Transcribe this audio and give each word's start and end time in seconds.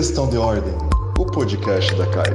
Questão 0.00 0.30
de 0.30 0.38
Ordem, 0.38 0.72
o 1.18 1.26
podcast 1.26 1.94
da 1.94 2.10
CAI. 2.10 2.34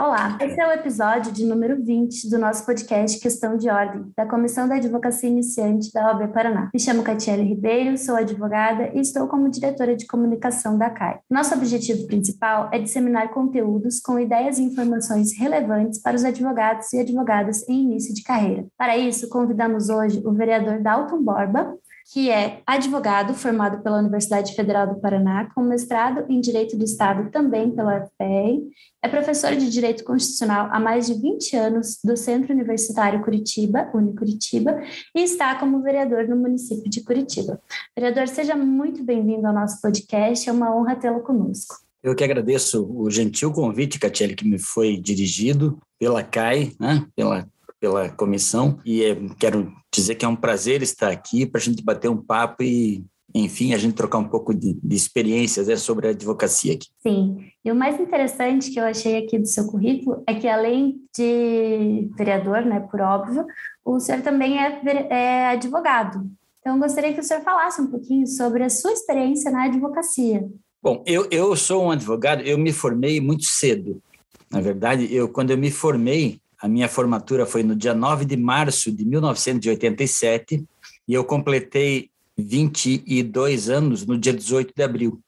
Olá, 0.00 0.36
esse 0.40 0.60
é 0.60 0.66
o 0.66 0.72
episódio 0.72 1.30
de 1.30 1.44
número 1.44 1.80
20 1.84 2.28
do 2.28 2.36
nosso 2.36 2.66
podcast 2.66 3.20
Questão 3.20 3.56
de 3.56 3.70
Ordem, 3.70 4.10
da 4.16 4.26
Comissão 4.26 4.68
da 4.68 4.74
Advocacia 4.74 5.28
Iniciante 5.28 5.92
da 5.92 6.04
OAB 6.08 6.32
Paraná. 6.32 6.68
Me 6.74 6.80
chamo 6.80 7.04
Catiele 7.04 7.44
Ribeiro, 7.44 7.96
sou 7.96 8.16
advogada 8.16 8.90
e 8.92 9.00
estou 9.00 9.28
como 9.28 9.48
diretora 9.48 9.94
de 9.94 10.04
comunicação 10.08 10.76
da 10.76 10.90
CAI. 10.90 11.20
Nosso 11.30 11.54
objetivo 11.54 12.08
principal 12.08 12.68
é 12.72 12.80
disseminar 12.80 13.30
conteúdos 13.30 14.00
com 14.00 14.18
ideias 14.18 14.58
e 14.58 14.64
informações 14.64 15.38
relevantes 15.38 16.02
para 16.02 16.16
os 16.16 16.24
advogados 16.24 16.92
e 16.92 16.98
advogadas 16.98 17.62
em 17.68 17.84
início 17.84 18.12
de 18.12 18.24
carreira. 18.24 18.66
Para 18.76 18.96
isso, 18.96 19.28
convidamos 19.28 19.90
hoje 19.90 20.20
o 20.26 20.32
vereador 20.32 20.80
Dalton 20.80 21.22
Borba, 21.22 21.72
que 22.12 22.30
é 22.30 22.62
advogado 22.64 23.34
formado 23.34 23.82
pela 23.82 23.98
Universidade 23.98 24.54
Federal 24.54 24.86
do 24.86 25.00
Paraná, 25.00 25.50
com 25.52 25.62
mestrado 25.62 26.24
em 26.28 26.40
Direito 26.40 26.76
do 26.76 26.84
Estado 26.84 27.30
também 27.30 27.70
pela 27.70 27.96
UFPR, 27.96 28.62
é 29.02 29.08
professor 29.08 29.56
de 29.56 29.68
Direito 29.68 30.04
Constitucional 30.04 30.68
há 30.70 30.78
mais 30.78 31.06
de 31.06 31.14
20 31.14 31.56
anos 31.56 31.98
do 32.04 32.16
Centro 32.16 32.52
Universitário 32.52 33.24
Curitiba, 33.24 33.90
Unicuritiba, 33.92 34.80
e 35.14 35.22
está 35.22 35.56
como 35.56 35.82
vereador 35.82 36.28
no 36.28 36.36
município 36.36 36.88
de 36.88 37.02
Curitiba. 37.02 37.60
Vereador, 37.96 38.28
seja 38.28 38.54
muito 38.54 39.02
bem-vindo 39.02 39.46
ao 39.46 39.52
nosso 39.52 39.80
podcast, 39.80 40.48
é 40.48 40.52
uma 40.52 40.74
honra 40.76 40.94
tê-lo 40.94 41.20
conosco. 41.20 41.74
Eu 42.02 42.14
que 42.14 42.22
agradeço 42.22 42.86
o 42.88 43.10
gentil 43.10 43.52
convite, 43.52 43.98
Catiele, 43.98 44.36
que 44.36 44.46
me 44.46 44.60
foi 44.60 44.96
dirigido 44.96 45.76
pela 45.98 46.22
CAI, 46.22 46.72
né, 46.78 47.04
pela 47.16 47.48
pela 47.80 48.08
comissão 48.08 48.78
e 48.84 49.04
é, 49.04 49.16
quero 49.38 49.72
dizer 49.92 50.14
que 50.14 50.24
é 50.24 50.28
um 50.28 50.36
prazer 50.36 50.82
estar 50.82 51.10
aqui 51.10 51.46
para 51.46 51.60
a 51.60 51.64
gente 51.64 51.82
bater 51.82 52.08
um 52.08 52.16
papo 52.16 52.62
e, 52.62 53.04
enfim, 53.34 53.74
a 53.74 53.78
gente 53.78 53.94
trocar 53.94 54.18
um 54.18 54.28
pouco 54.28 54.54
de, 54.54 54.78
de 54.82 54.96
experiências 54.96 55.68
né, 55.68 55.76
sobre 55.76 56.08
a 56.08 56.10
advocacia 56.10 56.74
aqui. 56.74 56.88
Sim, 57.02 57.50
e 57.64 57.70
o 57.70 57.74
mais 57.74 58.00
interessante 58.00 58.70
que 58.70 58.80
eu 58.80 58.84
achei 58.84 59.18
aqui 59.18 59.38
do 59.38 59.46
seu 59.46 59.66
currículo 59.66 60.22
é 60.26 60.34
que, 60.34 60.48
além 60.48 60.96
de 61.14 62.10
vereador, 62.16 62.64
né, 62.64 62.80
por 62.80 63.00
óbvio, 63.00 63.46
o 63.84 64.00
senhor 64.00 64.22
também 64.22 64.58
é, 64.58 64.80
é 65.10 65.46
advogado. 65.48 66.28
Então, 66.60 66.78
gostaria 66.80 67.12
que 67.12 67.20
o 67.20 67.22
senhor 67.22 67.42
falasse 67.42 67.80
um 67.80 67.86
pouquinho 67.86 68.26
sobre 68.26 68.64
a 68.64 68.68
sua 68.68 68.92
experiência 68.92 69.50
na 69.50 69.66
advocacia. 69.66 70.44
Bom, 70.82 71.02
eu, 71.06 71.28
eu 71.30 71.54
sou 71.56 71.84
um 71.84 71.90
advogado, 71.90 72.42
eu 72.42 72.58
me 72.58 72.72
formei 72.72 73.20
muito 73.20 73.44
cedo. 73.44 74.02
Na 74.50 74.60
verdade, 74.60 75.12
eu 75.14 75.28
quando 75.28 75.50
eu 75.50 75.58
me 75.58 75.70
formei, 75.70 76.40
a 76.60 76.68
minha 76.68 76.88
formatura 76.88 77.44
foi 77.44 77.62
no 77.62 77.76
dia 77.76 77.94
9 77.94 78.24
de 78.24 78.36
março 78.36 78.90
de 78.90 79.04
1987 79.04 80.64
e 81.06 81.14
eu 81.14 81.24
completei 81.24 82.10
22 82.36 83.68
anos 83.68 84.06
no 84.06 84.18
dia 84.18 84.32
18 84.32 84.72
de 84.74 84.82
abril. 84.82 85.20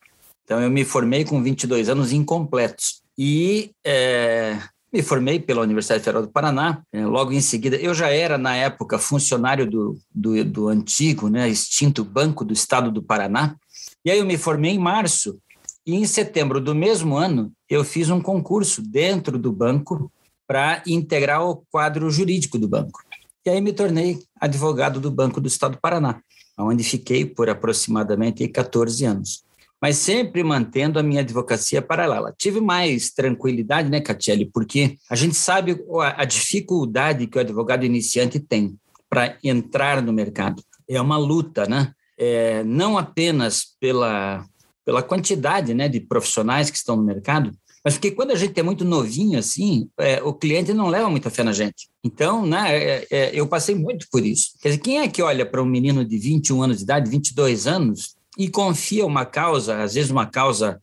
Então, 0.44 0.60
eu 0.60 0.70
me 0.70 0.84
formei 0.84 1.24
com 1.24 1.42
22 1.42 1.88
anos 1.88 2.12
incompletos. 2.12 3.02
E 3.16 3.72
é, 3.84 4.58
me 4.92 5.02
formei 5.02 5.38
pela 5.38 5.62
Universidade 5.62 6.02
Federal 6.02 6.22
do 6.22 6.32
Paraná. 6.32 6.82
É, 6.92 7.04
logo 7.04 7.32
em 7.32 7.40
seguida, 7.40 7.76
eu 7.76 7.94
já 7.94 8.08
era, 8.08 8.38
na 8.38 8.56
época, 8.56 8.98
funcionário 8.98 9.68
do, 9.68 9.98
do, 10.14 10.42
do 10.44 10.68
antigo, 10.68 11.28
né, 11.28 11.48
extinto 11.48 12.04
Banco 12.04 12.44
do 12.44 12.52
Estado 12.52 12.90
do 12.90 13.02
Paraná. 13.02 13.56
E 14.04 14.10
aí 14.10 14.18
eu 14.18 14.26
me 14.26 14.38
formei 14.38 14.72
em 14.72 14.78
março. 14.78 15.38
E 15.86 15.94
em 15.94 16.06
setembro 16.06 16.60
do 16.60 16.74
mesmo 16.74 17.16
ano, 17.16 17.52
eu 17.68 17.84
fiz 17.84 18.08
um 18.08 18.20
concurso 18.20 18.80
dentro 18.82 19.38
do 19.38 19.52
banco 19.52 20.10
para 20.48 20.82
integrar 20.86 21.46
o 21.46 21.62
quadro 21.70 22.10
jurídico 22.10 22.58
do 22.58 22.66
banco. 22.66 23.02
E 23.44 23.50
aí 23.50 23.60
me 23.60 23.72
tornei 23.72 24.18
advogado 24.40 24.98
do 24.98 25.10
Banco 25.10 25.42
do 25.42 25.46
Estado 25.46 25.72
do 25.72 25.80
Paraná, 25.80 26.20
onde 26.58 26.82
fiquei 26.82 27.26
por 27.26 27.50
aproximadamente 27.50 28.48
14 28.48 29.04
anos. 29.04 29.44
Mas 29.80 29.96
sempre 29.96 30.42
mantendo 30.42 30.98
a 30.98 31.02
minha 31.02 31.20
advocacia 31.20 31.80
paralela. 31.80 32.34
Tive 32.36 32.60
mais 32.60 33.10
tranquilidade, 33.10 33.88
né, 33.88 34.00
Catiele? 34.00 34.50
Porque 34.52 34.96
a 35.08 35.14
gente 35.14 35.36
sabe 35.36 35.84
a 36.16 36.24
dificuldade 36.24 37.26
que 37.26 37.38
o 37.38 37.40
advogado 37.40 37.84
iniciante 37.84 38.40
tem 38.40 38.76
para 39.08 39.36
entrar 39.44 40.02
no 40.02 40.12
mercado. 40.12 40.62
É 40.88 41.00
uma 41.00 41.16
luta, 41.16 41.66
né? 41.66 41.92
É, 42.18 42.64
não 42.64 42.98
apenas 42.98 43.76
pela, 43.78 44.44
pela 44.84 45.02
quantidade 45.02 45.72
né, 45.74 45.88
de 45.88 46.00
profissionais 46.00 46.70
que 46.70 46.76
estão 46.76 46.96
no 46.96 47.04
mercado, 47.04 47.52
mas 47.84 47.94
porque 47.94 48.10
quando 48.10 48.32
a 48.32 48.34
gente 48.34 48.58
é 48.58 48.62
muito 48.62 48.84
novinho 48.84 49.38
assim, 49.38 49.88
é, 49.98 50.22
o 50.22 50.32
cliente 50.32 50.72
não 50.72 50.88
leva 50.88 51.08
muita 51.08 51.30
fé 51.30 51.42
na 51.42 51.52
gente. 51.52 51.88
Então, 52.04 52.44
né, 52.44 52.76
é, 52.76 53.06
é, 53.10 53.30
eu 53.32 53.46
passei 53.46 53.74
muito 53.74 54.06
por 54.10 54.24
isso. 54.24 54.50
Quer 54.60 54.70
dizer, 54.70 54.80
quem 54.80 54.98
é 54.98 55.08
que 55.08 55.22
olha 55.22 55.46
para 55.46 55.62
um 55.62 55.66
menino 55.66 56.04
de 56.04 56.18
21 56.18 56.62
anos 56.62 56.78
de 56.78 56.82
idade, 56.84 57.10
22 57.10 57.66
anos, 57.66 58.16
e 58.36 58.48
confia 58.48 59.06
uma 59.06 59.24
causa, 59.24 59.82
às 59.82 59.94
vezes 59.94 60.10
uma 60.10 60.26
causa 60.26 60.80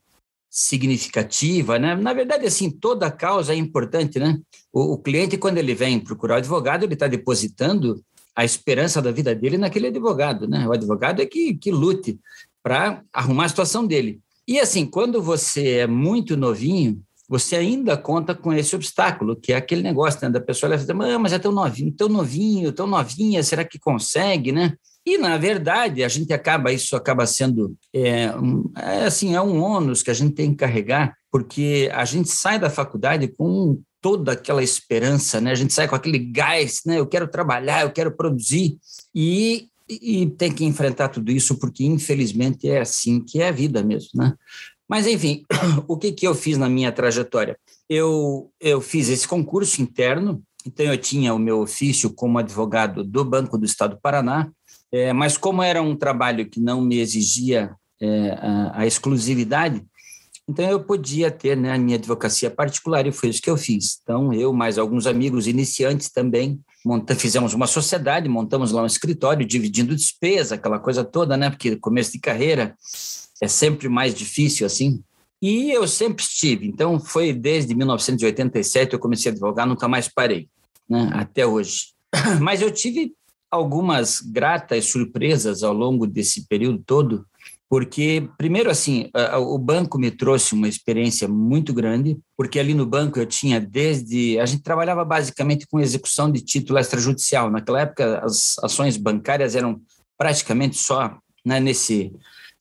significativa, 0.50 1.78
né? 1.78 1.94
Na 1.94 2.12
verdade, 2.12 2.46
assim, 2.46 2.70
toda 2.70 3.10
causa 3.10 3.52
é 3.52 3.56
importante, 3.56 4.18
né? 4.18 4.38
O, 4.72 4.94
o 4.94 4.98
cliente, 4.98 5.36
quando 5.36 5.58
ele 5.58 5.74
vem 5.74 6.00
procurar 6.00 6.34
o 6.34 6.38
advogado, 6.38 6.84
ele 6.84 6.94
está 6.94 7.06
depositando 7.06 8.02
a 8.34 8.44
esperança 8.44 9.00
da 9.00 9.10
vida 9.10 9.34
dele 9.34 9.56
naquele 9.58 9.88
advogado, 9.88 10.46
né? 10.48 10.66
O 10.66 10.72
advogado 10.72 11.20
é 11.20 11.26
que, 11.26 11.54
que 11.54 11.70
lute 11.70 12.18
para 12.62 13.02
arrumar 13.12 13.46
a 13.46 13.48
situação 13.48 13.86
dele. 13.86 14.20
E 14.46 14.60
assim, 14.60 14.86
quando 14.86 15.20
você 15.20 15.78
é 15.78 15.86
muito 15.86 16.36
novinho, 16.36 17.02
você 17.28 17.56
ainda 17.56 17.96
conta 17.96 18.34
com 18.34 18.52
esse 18.52 18.74
obstáculo, 18.76 19.34
que 19.34 19.52
é 19.52 19.56
aquele 19.56 19.82
negócio 19.82 20.20
né, 20.22 20.30
da 20.30 20.40
pessoa 20.40 20.78
fala, 20.78 21.14
ah, 21.14 21.18
mas 21.18 21.32
é 21.32 21.38
tão 21.38 21.50
novinho, 21.50 21.92
tão 21.92 22.08
novinho, 22.08 22.72
tão 22.72 22.86
novinha, 22.86 23.42
será 23.42 23.64
que 23.64 23.78
consegue, 23.78 24.52
né? 24.52 24.74
E, 25.04 25.18
na 25.18 25.36
verdade, 25.36 26.02
a 26.02 26.08
gente 26.08 26.32
acaba, 26.32 26.72
isso 26.72 26.96
acaba 26.96 27.26
sendo, 27.26 27.76
é, 27.92 28.34
um, 28.36 28.70
é, 28.76 29.04
assim, 29.04 29.34
é 29.34 29.40
um 29.40 29.60
ônus 29.62 30.02
que 30.02 30.10
a 30.10 30.14
gente 30.14 30.34
tem 30.34 30.50
que 30.50 30.56
carregar, 30.56 31.14
porque 31.30 31.88
a 31.92 32.04
gente 32.04 32.28
sai 32.28 32.58
da 32.58 32.68
faculdade 32.68 33.28
com 33.28 33.80
toda 34.00 34.32
aquela 34.32 34.62
esperança, 34.62 35.40
né? 35.40 35.52
A 35.52 35.54
gente 35.54 35.72
sai 35.72 35.86
com 35.86 35.94
aquele 35.94 36.18
gás, 36.18 36.80
né? 36.84 36.98
Eu 36.98 37.06
quero 37.06 37.28
trabalhar, 37.28 37.82
eu 37.82 37.92
quero 37.92 38.16
produzir, 38.16 38.78
e 39.14 39.68
e 39.88 40.26
tem 40.26 40.52
que 40.52 40.64
enfrentar 40.64 41.08
tudo 41.08 41.30
isso 41.30 41.58
porque 41.58 41.84
infelizmente 41.84 42.68
é 42.68 42.80
assim 42.80 43.20
que 43.20 43.40
é 43.40 43.48
a 43.48 43.52
vida 43.52 43.82
mesmo, 43.82 44.10
né? 44.14 44.34
Mas 44.88 45.06
enfim, 45.06 45.44
o 45.86 45.96
que 45.96 46.12
que 46.12 46.26
eu 46.26 46.34
fiz 46.34 46.58
na 46.58 46.68
minha 46.68 46.92
trajetória? 46.92 47.58
Eu 47.88 48.50
eu 48.60 48.80
fiz 48.80 49.08
esse 49.08 49.26
concurso 49.26 49.80
interno, 49.80 50.42
então 50.66 50.86
eu 50.86 50.98
tinha 50.98 51.32
o 51.34 51.38
meu 51.38 51.60
ofício 51.60 52.12
como 52.12 52.38
advogado 52.38 53.04
do 53.04 53.24
Banco 53.24 53.56
do 53.56 53.64
Estado 53.64 53.94
do 53.94 54.00
Paraná, 54.00 54.50
é, 54.92 55.12
mas 55.12 55.36
como 55.36 55.62
era 55.62 55.82
um 55.82 55.96
trabalho 55.96 56.48
que 56.48 56.60
não 56.60 56.80
me 56.80 56.98
exigia 56.98 57.74
é, 58.00 58.30
a, 58.30 58.80
a, 58.80 58.86
exclusividade, 58.86 59.82
então 60.48 60.68
eu 60.68 60.82
podia 60.84 61.30
ter 61.30 61.56
né, 61.56 61.72
a 61.72 61.78
minha 61.78 61.96
advocacia 61.96 62.50
particular 62.50 63.06
e 63.06 63.12
foi 63.12 63.30
isso 63.30 63.42
que 63.42 63.50
eu 63.50 63.56
fiz. 63.56 63.98
Então 64.02 64.32
eu 64.32 64.52
mais 64.52 64.78
alguns 64.78 65.06
amigos 65.06 65.46
iniciantes 65.46 66.10
também 66.10 66.60
monta, 66.86 67.16
fizemos 67.16 67.52
uma 67.52 67.66
sociedade, 67.66 68.28
montamos 68.28 68.70
lá 68.70 68.80
um 68.80 68.86
escritório, 68.86 69.44
dividindo 69.44 69.96
despesa, 69.96 70.54
aquela 70.54 70.78
coisa 70.78 71.04
toda, 71.04 71.36
né? 71.36 71.50
Porque 71.50 71.74
começo 71.76 72.12
de 72.12 72.20
carreira 72.20 72.76
é 73.42 73.48
sempre 73.48 73.88
mais 73.88 74.14
difícil 74.14 74.64
assim. 74.64 75.02
E 75.42 75.72
eu 75.72 75.86
sempre 75.88 76.22
estive, 76.22 76.66
então 76.66 77.00
foi 77.00 77.32
desde 77.32 77.74
1987 77.74 78.92
eu 78.92 79.00
comecei 79.00 79.30
a 79.30 79.34
advogar, 79.34 79.66
nunca 79.66 79.88
mais 79.88 80.08
parei, 80.08 80.48
né? 80.88 81.10
Até 81.12 81.44
hoje. 81.44 81.88
Mas 82.40 82.62
eu 82.62 82.70
tive 82.70 83.12
algumas 83.50 84.20
gratas 84.20 84.86
surpresas 84.86 85.64
ao 85.64 85.72
longo 85.72 86.06
desse 86.06 86.46
período 86.46 86.82
todo, 86.86 87.26
porque, 87.68 88.28
primeiro, 88.38 88.70
assim, 88.70 89.10
o 89.38 89.58
banco 89.58 89.98
me 89.98 90.10
trouxe 90.10 90.54
uma 90.54 90.68
experiência 90.68 91.26
muito 91.26 91.74
grande, 91.74 92.16
porque 92.36 92.60
ali 92.60 92.74
no 92.74 92.86
banco 92.86 93.18
eu 93.18 93.26
tinha 93.26 93.60
desde. 93.60 94.38
A 94.38 94.46
gente 94.46 94.62
trabalhava 94.62 95.04
basicamente 95.04 95.66
com 95.66 95.80
execução 95.80 96.30
de 96.30 96.40
título 96.42 96.78
extrajudicial. 96.78 97.50
Naquela 97.50 97.80
época, 97.80 98.20
as 98.24 98.56
ações 98.62 98.96
bancárias 98.96 99.56
eram 99.56 99.80
praticamente 100.16 100.76
só 100.76 101.18
né, 101.44 101.58
nesse, 101.58 102.12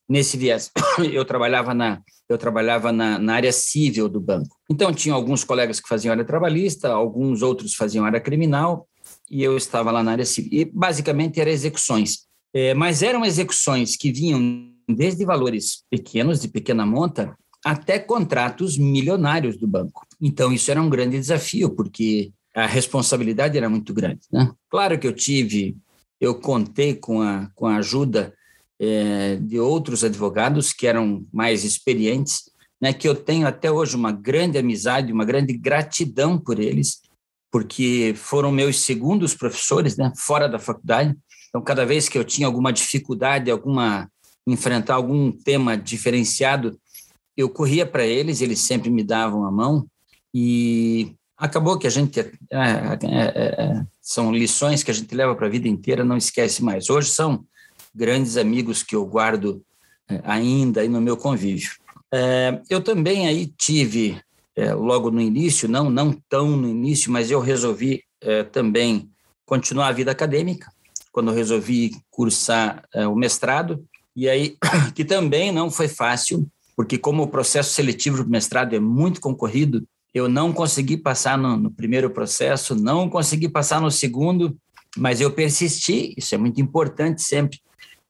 nesse 0.09 0.37
viés. 0.37 0.71
Eu 1.13 1.23
trabalhava 1.23 1.73
na. 1.73 2.01
Eu 2.27 2.39
trabalhava 2.39 2.91
na, 2.91 3.19
na 3.19 3.35
área 3.35 3.51
civil 3.51 4.09
do 4.09 4.19
banco. 4.19 4.57
Então, 4.67 4.91
tinha 4.91 5.13
alguns 5.13 5.43
colegas 5.43 5.79
que 5.79 5.87
faziam 5.87 6.11
área 6.11 6.25
trabalhista, 6.25 6.89
alguns 6.89 7.43
outros 7.43 7.75
faziam 7.75 8.03
área 8.03 8.19
criminal, 8.19 8.87
e 9.29 9.43
eu 9.43 9.55
estava 9.55 9.91
lá 9.91 10.01
na 10.01 10.13
área 10.13 10.25
civil. 10.25 10.49
E, 10.51 10.65
basicamente, 10.65 11.39
eram 11.39 11.51
execuções. 11.51 12.25
É, 12.51 12.73
mas 12.73 13.03
eram 13.03 13.23
execuções 13.23 13.95
que 13.95 14.11
vinham 14.11 14.73
desde 14.87 15.25
valores 15.25 15.83
pequenos, 15.89 16.39
de 16.41 16.47
pequena 16.47 16.85
monta, 16.85 17.35
até 17.63 17.97
contratos 17.97 18.77
milionários 18.77 19.57
do 19.57 19.67
banco. 19.67 20.05
Então, 20.21 20.53
isso 20.53 20.69
era 20.69 20.81
um 20.81 20.89
grande 20.89 21.17
desafio, 21.17 21.71
porque 21.71 22.31
a 22.53 22.65
responsabilidade 22.65 23.57
era 23.57 23.69
muito 23.69 23.93
grande. 23.93 24.21
Né? 24.31 24.51
Claro 24.69 24.97
que 24.99 25.07
eu 25.07 25.13
tive, 25.13 25.75
eu 26.21 26.35
contei 26.35 26.93
com 26.93 27.21
a, 27.21 27.49
com 27.55 27.65
a 27.65 27.77
ajuda 27.77 28.33
é, 28.79 29.37
de 29.37 29.59
outros 29.59 30.03
advogados 30.03 30.71
que 30.73 30.87
eram 30.87 31.25
mais 31.33 31.63
experientes, 31.63 32.43
né, 32.81 32.93
que 32.93 33.07
eu 33.07 33.15
tenho 33.15 33.47
até 33.47 33.71
hoje 33.71 33.95
uma 33.95 34.11
grande 34.11 34.57
amizade, 34.57 35.11
uma 35.11 35.25
grande 35.25 35.53
gratidão 35.53 36.37
por 36.37 36.59
eles, 36.59 37.01
porque 37.51 38.13
foram 38.15 38.51
meus 38.51 38.81
segundos 38.81 39.33
professores, 39.33 39.97
né, 39.97 40.11
fora 40.17 40.47
da 40.47 40.59
faculdade. 40.59 41.15
Então, 41.49 41.63
cada 41.63 41.85
vez 41.85 42.09
que 42.09 42.17
eu 42.17 42.23
tinha 42.23 42.47
alguma 42.47 42.71
dificuldade, 42.71 43.49
alguma 43.49 44.09
enfrentar 44.45 44.95
algum 44.95 45.31
tema 45.31 45.75
diferenciado, 45.75 46.79
eu 47.35 47.49
corria 47.49 47.85
para 47.85 48.05
eles, 48.05 48.41
eles 48.41 48.59
sempre 48.59 48.89
me 48.89 49.03
davam 49.03 49.45
a 49.45 49.51
mão 49.51 49.87
e 50.33 51.15
acabou 51.37 51.77
que 51.77 51.87
a 51.87 51.89
gente 51.89 52.19
é, 52.19 52.29
é, 52.51 52.99
é, 53.03 53.63
é 53.63 53.85
são 54.01 54.33
lições 54.33 54.83
que 54.83 54.91
a 54.91 54.93
gente 54.93 55.13
leva 55.13 55.35
para 55.35 55.47
a 55.47 55.49
vida 55.49 55.67
inteira, 55.67 56.05
não 56.05 56.17
esquece 56.17 56.63
mais. 56.63 56.89
Hoje 56.89 57.09
são 57.09 57.43
grandes 57.93 58.37
amigos 58.37 58.83
que 58.83 58.95
eu 58.95 59.05
guardo 59.05 59.63
é, 60.09 60.21
ainda 60.23 60.81
aí 60.81 60.87
no 60.87 61.01
meu 61.01 61.17
convívio. 61.17 61.71
É, 62.13 62.61
eu 62.69 62.81
também 62.81 63.27
aí 63.27 63.47
tive 63.47 64.21
logo 64.77 65.11
no 65.11 65.19
início, 65.19 65.67
não 65.67 65.89
não 65.89 66.17
tão 66.29 66.55
no 66.55 66.69
início, 66.69 67.11
mas 67.11 67.29
eu 67.29 67.41
resolvi 67.41 68.01
também 68.53 69.09
continuar 69.45 69.89
a 69.89 69.91
vida 69.91 70.11
acadêmica 70.11 70.71
quando 71.11 71.29
eu 71.29 71.35
resolvi 71.35 71.91
cursar 72.09 72.81
o 73.11 73.15
mestrado 73.15 73.85
e 74.15 74.29
aí 74.29 74.57
que 74.95 75.03
também 75.03 75.51
não 75.51 75.69
foi 75.69 75.87
fácil 75.87 76.47
porque 76.75 76.97
como 76.97 77.23
o 77.23 77.27
processo 77.27 77.73
seletivo 77.73 78.23
do 78.23 78.29
mestrado 78.29 78.75
é 78.75 78.79
muito 78.79 79.21
concorrido, 79.21 79.87
eu 80.13 80.27
não 80.27 80.51
consegui 80.51 80.97
passar 80.97 81.37
no, 81.37 81.55
no, 81.55 81.71
primeiro 81.71 82.09
processo, 82.09 82.75
não 82.75 83.09
consegui 83.09 83.47
passar 83.47 83.79
no 83.79 83.89
segundo, 83.89 84.57
mas 84.97 85.21
eu 85.21 85.31
persisti, 85.31 86.13
isso 86.17 86.35
é 86.35 86.37
muito 86.37 86.59
importante 86.59 87.21
sempre 87.21 87.59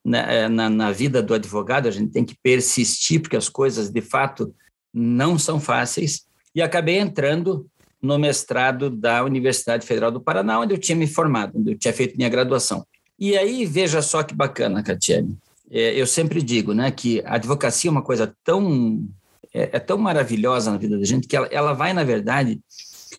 na, 0.03 0.19
é, 0.19 0.49
na, 0.49 0.69
na 0.69 0.91
vida 0.91 1.21
do 1.21 1.33
advogado, 1.33 1.87
a 1.87 1.91
gente 1.91 2.11
tem 2.11 2.23
que 2.23 2.35
persistir, 2.41 3.21
porque 3.21 3.35
as 3.35 3.49
coisas, 3.49 3.89
de 3.89 4.01
fato, 4.01 4.53
não 4.93 5.37
são 5.37 5.59
fáceis, 5.59 6.25
e 6.53 6.61
acabei 6.61 6.99
entrando 6.99 7.67
no 8.01 8.19
mestrado 8.19 8.89
da 8.89 9.23
Universidade 9.23 9.85
Federal 9.85 10.11
do 10.11 10.21
Paraná, 10.21 10.59
onde 10.59 10.73
eu 10.73 10.77
tinha 10.77 10.95
me 10.95 11.07
formado, 11.07 11.57
onde 11.57 11.71
eu 11.71 11.77
tinha 11.77 11.93
feito 11.93 12.15
minha 12.15 12.29
graduação. 12.29 12.85
E 13.17 13.35
aí, 13.35 13.65
veja 13.65 14.01
só 14.01 14.21
que 14.21 14.35
bacana, 14.35 14.83
Catiane, 14.83 15.35
eu 15.69 16.05
sempre 16.05 16.41
digo 16.41 16.73
né, 16.73 16.91
que 16.91 17.21
a 17.25 17.35
advocacia 17.35 17.89
é 17.89 17.91
uma 17.91 18.01
coisa 18.01 18.33
tão, 18.43 19.07
é, 19.53 19.77
é 19.77 19.79
tão 19.79 19.97
maravilhosa 19.97 20.71
na 20.71 20.77
vida 20.77 20.97
da 20.97 21.05
gente 21.05 21.27
que 21.27 21.35
ela, 21.35 21.47
ela 21.47 21.73
vai, 21.73 21.93
na 21.93 22.03
verdade, 22.03 22.59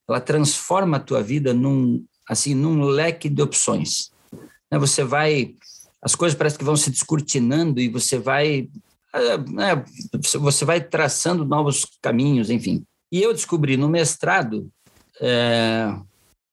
ela 0.08 0.20
transforma 0.20 0.96
a 0.96 1.00
tua 1.00 1.22
vida 1.22 1.52
num, 1.52 2.04
assim, 2.28 2.54
num 2.54 2.82
leque 2.82 3.28
de 3.28 3.42
opções. 3.42 4.10
Né, 4.70 4.78
você 4.78 5.02
vai, 5.02 5.54
as 6.00 6.14
coisas 6.14 6.36
parecem 6.36 6.58
que 6.58 6.64
vão 6.64 6.76
se 6.76 6.90
descortinando 6.90 7.80
e 7.80 7.88
você 7.88 8.18
vai, 8.18 8.68
é, 9.12 9.38
né, 9.38 9.84
você 10.38 10.64
vai 10.64 10.80
traçando 10.80 11.44
novos 11.44 11.86
caminhos, 12.00 12.50
enfim. 12.50 12.84
E 13.10 13.22
eu 13.22 13.32
descobri 13.32 13.76
no 13.76 13.88
mestrado 13.88 14.68
é, 15.20 15.94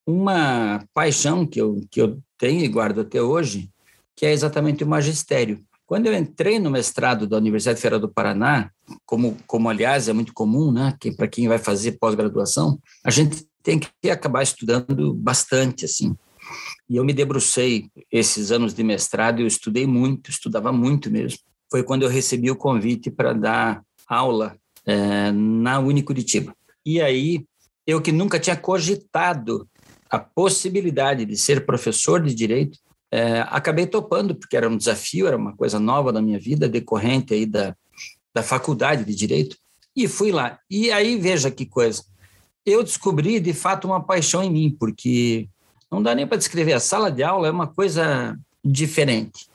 uma 0.05 0.83
paixão 0.93 1.45
que 1.45 1.59
eu, 1.59 1.81
que 1.89 2.01
eu 2.01 2.19
tenho 2.37 2.63
e 2.63 2.67
guardo 2.67 3.01
até 3.01 3.21
hoje, 3.21 3.69
que 4.15 4.25
é 4.25 4.31
exatamente 4.31 4.83
o 4.83 4.87
magistério. 4.87 5.63
Quando 5.93 6.07
eu 6.07 6.17
entrei 6.17 6.57
no 6.57 6.71
mestrado 6.71 7.27
da 7.27 7.37
Universidade 7.37 7.79
Federal 7.79 7.99
do 7.99 8.09
Paraná, 8.09 8.71
como, 9.05 9.37
como 9.45 9.69
aliás 9.69 10.07
é 10.07 10.13
muito 10.13 10.33
comum, 10.33 10.71
né, 10.71 10.97
que 10.99 11.11
para 11.11 11.27
quem 11.27 11.47
vai 11.47 11.59
fazer 11.59 11.99
pós-graduação, 11.99 12.79
a 13.03 13.11
gente 13.11 13.45
tem 13.61 13.77
que 13.77 14.09
acabar 14.09 14.41
estudando 14.41 15.13
bastante, 15.13 15.85
assim. 15.85 16.15
E 16.89 16.95
eu 16.95 17.05
me 17.05 17.13
debrucei 17.13 17.91
esses 18.11 18.51
anos 18.51 18.73
de 18.73 18.83
mestrado, 18.83 19.39
eu 19.39 19.45
estudei 19.45 19.85
muito, 19.85 20.31
estudava 20.31 20.71
muito 20.71 21.11
mesmo. 21.11 21.37
Foi 21.69 21.83
quando 21.83 22.01
eu 22.01 22.09
recebi 22.09 22.49
o 22.49 22.55
convite 22.55 23.11
para 23.11 23.31
dar 23.31 23.83
aula 24.07 24.57
é, 24.87 25.31
na 25.31 25.77
Unicuritiba. 25.77 26.55
E 26.83 26.99
aí, 26.99 27.45
eu 27.85 28.01
que 28.01 28.11
nunca 28.11 28.39
tinha 28.39 28.57
cogitado 28.57 29.69
a 30.09 30.17
possibilidade 30.17 31.23
de 31.23 31.37
ser 31.37 31.67
professor 31.67 32.19
de 32.19 32.33
direito, 32.33 32.79
é, 33.13 33.45
acabei 33.47 33.85
topando, 33.85 34.33
porque 34.33 34.57
era 34.57 34.67
um 34.67 34.75
desafio, 34.75 35.27
era 35.27 35.37
uma 35.37 35.55
coisa 35.55 35.79
nova 35.79 36.11
na 36.11 36.19
minha 36.19 36.39
vida, 36.39 36.67
decorrente 36.67 37.31
aí 37.31 37.45
da, 37.45 37.75
da 38.33 38.41
faculdade 38.41 39.05
de 39.05 39.13
Direito, 39.13 39.55
e 39.95 40.07
fui 40.07 40.31
lá. 40.31 40.57
E 40.67 40.91
aí, 40.91 41.15
veja 41.15 41.51
que 41.51 41.63
coisa, 41.63 42.03
eu 42.65 42.81
descobri, 42.81 43.39
de 43.39 43.53
fato, 43.53 43.85
uma 43.85 44.03
paixão 44.03 44.41
em 44.41 44.49
mim, 44.49 44.75
porque 44.79 45.47
não 45.91 46.01
dá 46.01 46.15
nem 46.15 46.25
para 46.25 46.39
descrever, 46.39 46.73
a 46.73 46.79
sala 46.79 47.11
de 47.11 47.21
aula 47.21 47.47
é 47.47 47.51
uma 47.51 47.67
coisa 47.67 48.35
diferente. 48.65 49.45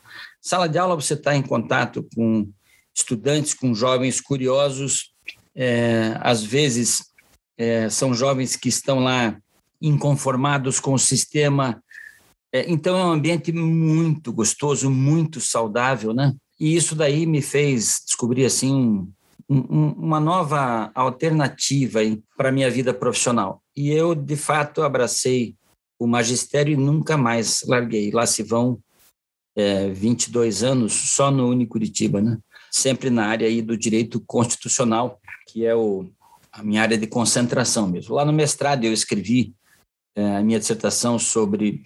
Sala 0.41 0.69
de 0.69 0.79
aula, 0.79 0.95
você 0.95 1.15
está 1.15 1.35
em 1.35 1.43
contato 1.43 2.07
com 2.15 2.49
estudantes, 2.95 3.55
com 3.55 3.75
jovens 3.75 4.21
curiosos, 4.21 5.13
é, 5.53 6.17
às 6.21 6.45
vezes 6.45 7.07
é, 7.57 7.91
são 7.91 8.15
jovens 8.15 8.55
que 8.55 8.69
estão 8.69 9.01
lá 9.01 9.37
inconformados 9.83 10.79
com 10.79 10.95
o 10.95 10.99
sistema 10.99 11.83
é, 12.53 12.71
então 12.71 12.97
é 12.97 13.05
um 13.05 13.13
ambiente 13.13 13.53
muito 13.53 14.33
gostoso, 14.33 14.91
muito 14.91 15.41
saudável, 15.41 16.15
né? 16.15 16.35
E 16.59 16.75
isso 16.75 16.95
daí 16.95 17.27
me 17.27 17.43
fez 17.43 18.03
descobrir 18.05 18.45
assim 18.45 18.73
um, 19.49 19.57
um, 19.57 19.93
uma 19.93 20.19
nova 20.19 20.91
alternativa 20.95 22.01
para 22.37 22.53
minha 22.53 22.71
vida 22.71 22.93
profissional. 22.93 23.63
E 23.77 23.91
eu, 23.91 24.15
de 24.15 24.37
fato, 24.37 24.83
abracei 24.83 25.55
o 25.99 26.07
magistério 26.07 26.73
e 26.73 26.77
nunca 26.77 27.17
mais 27.17 27.63
larguei. 27.67 28.11
Lá 28.11 28.27
se 28.27 28.43
vão 28.43 28.79
é, 29.57 29.89
22 29.91 30.63
anos 30.63 30.93
só 30.93 31.31
no 31.31 31.49
Unicuritiba, 31.49 32.21
né? 32.21 32.39
Sempre 32.71 33.11
na 33.11 33.27
área 33.27 33.47
aí 33.47 33.63
do 33.63 33.77
direito 33.77 34.21
constitucional, 34.27 35.21
que 35.47 35.65
é 35.65 35.75
o, 35.75 36.11
a 36.53 36.63
minha 36.63 36.83
área 36.83 36.99
de 36.99 37.07
concentração 37.07 37.89
mesmo. 37.89 38.15
Lá 38.15 38.25
no 38.25 38.33
mestrado 38.33 38.85
eu 38.85 38.93
escrevi 38.93 39.55
é, 40.17 40.37
a 40.37 40.43
minha 40.43 40.59
dissertação 40.59 41.19
sobre 41.19 41.83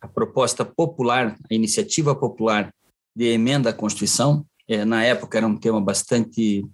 a 0.00 0.08
proposta 0.08 0.64
popular, 0.64 1.36
a 1.50 1.54
iniciativa 1.54 2.14
popular 2.14 2.72
de 3.14 3.26
emenda 3.26 3.70
à 3.70 3.72
Constituição. 3.72 4.44
É, 4.68 4.84
na 4.84 5.04
época 5.04 5.38
era 5.38 5.46
um 5.46 5.56
tema 5.56 5.80
bastante, 5.80 6.64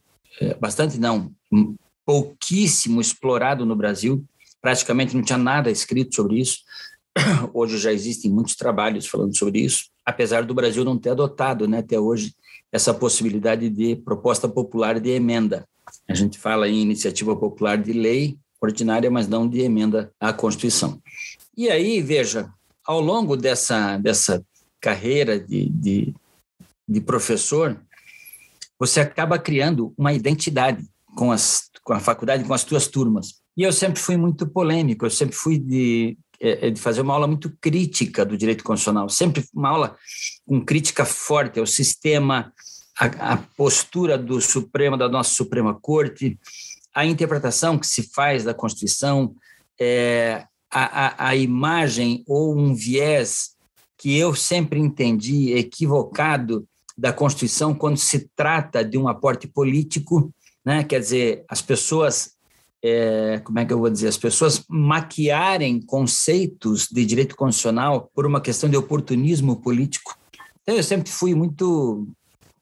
é, 0.41 0.55
bastante 0.55 0.99
não, 0.99 1.33
pouquíssimo 2.05 3.01
explorado 3.01 3.67
no 3.67 3.75
Brasil. 3.75 4.25
Praticamente 4.61 5.17
não 5.17 5.23
tinha 5.23 5.39
nada 5.39 5.71
escrito 5.71 6.15
sobre 6.15 6.41
isso. 6.41 6.59
Hoje 7.53 7.79
já 7.79 7.93
existem 7.93 8.31
muitos 8.31 8.55
trabalhos 8.55 9.07
falando 9.07 9.37
sobre 9.37 9.61
isso, 9.61 9.87
apesar 10.05 10.45
do 10.45 10.55
Brasil 10.55 10.85
não 10.85 10.99
ter 10.99 11.11
adotado, 11.11 11.67
né, 11.67 11.79
até 11.79 11.99
hoje, 11.99 12.35
essa 12.71 12.93
possibilidade 12.93 13.71
de 13.71 13.97
proposta 13.97 14.49
popular 14.49 15.01
de 15.01 15.11
emenda. 15.11 15.67
A 16.09 16.15
gente 16.15 16.39
fala 16.39 16.69
em 16.69 16.83
iniciativa 16.83 17.35
popular 17.35 17.79
de 17.79 17.93
lei 17.93 18.37
ordinária, 18.61 19.11
mas 19.11 19.29
não 19.29 19.49
de 19.49 19.61
emenda 19.61 20.13
à 20.21 20.33
Constituição. 20.33 21.01
E 21.57 21.71
aí, 21.71 22.03
veja, 22.03 22.53
ao 22.87 23.01
longo 23.01 23.37
dessa, 23.37 23.97
dessa 23.99 24.45
carreira 24.81 25.39
de, 25.39 25.69
de, 25.69 26.15
de 26.89 27.01
professor, 27.01 27.81
você 28.79 29.01
acaba 29.01 29.39
criando 29.39 29.93
uma 29.97 30.13
identidade 30.13 30.85
com, 31.17 31.33
as, 31.33 31.71
com 31.83 31.93
a 31.93 32.01
faculdade, 32.01 32.45
com 32.45 32.55
as 32.55 32.65
tuas 32.65 32.87
turmas. 32.87 33.41
E 33.57 33.63
eu 33.63 33.73
sempre 33.73 34.01
fui 34.01 34.17
muito 34.17 34.47
polêmico, 34.47 35.07
eu 35.07 35.11
sempre 35.11 35.35
fui 35.35 35.59
de, 35.59 36.17
é, 36.39 36.69
é, 36.69 36.71
de 36.71 36.81
fazer 36.81 37.01
uma 37.01 37.15
aula 37.15 37.27
muito 37.27 37.51
crítica 37.61 38.25
do 38.25 38.37
direito 38.37 38.63
constitucional, 38.63 39.09
sempre 39.09 39.45
uma 39.55 39.71
aula 39.71 39.97
com 40.47 40.63
crítica 40.65 41.05
forte 41.05 41.59
ao 41.59 41.67
sistema, 41.67 42.53
a, 42.99 43.33
a 43.33 43.37
postura 43.57 44.19
do 44.19 44.41
Supremo, 44.41 44.97
da 44.97 45.09
nossa 45.09 45.35
Suprema 45.35 45.75
Corte, 45.75 46.39
a 46.95 47.05
interpretação 47.05 47.79
que 47.79 47.87
se 47.87 48.11
faz 48.15 48.45
da 48.45 48.55
Constituição, 48.55 49.35
é, 49.81 50.45
a, 50.71 51.07
a, 51.07 51.29
a 51.29 51.37
imagem 51.37 52.25
ou 52.27 52.57
um 52.57 52.75
viés 52.75 53.57
que 53.99 54.17
eu 54.17 54.35
sempre 54.35 54.79
entendi 54.79 55.53
equivocado 55.53 56.67
da 56.97 57.13
Constituição 57.13 57.75
quando 57.75 57.97
se 57.97 58.31
trata 58.35 58.85
de 58.85 58.97
um 58.97 59.09
aporte 59.09 59.47
político, 59.47 60.33
né? 60.65 60.83
quer 60.83 61.01
dizer, 61.01 61.45
as 61.49 61.61
pessoas, 61.61 62.33
é, 62.83 63.41
como 63.45 63.59
é 63.59 63.65
que 63.65 63.73
eu 63.73 63.79
vou 63.79 63.91
dizer, 63.91 64.09
as 64.09 64.17
pessoas 64.17 64.65
maquiarem 64.69 65.81
conceitos 65.81 66.89
de 66.91 67.05
direito 67.05 67.37
constitucional 67.37 68.11
por 68.15 68.27
uma 68.27 68.41
questão 68.41 68.69
de 68.69 68.77
oportunismo 68.77 69.57
político. 69.57 70.17
Então, 70.63 70.75
eu 70.75 70.83
sempre 70.83 71.11
fui 71.11 71.35
muito, 71.35 72.09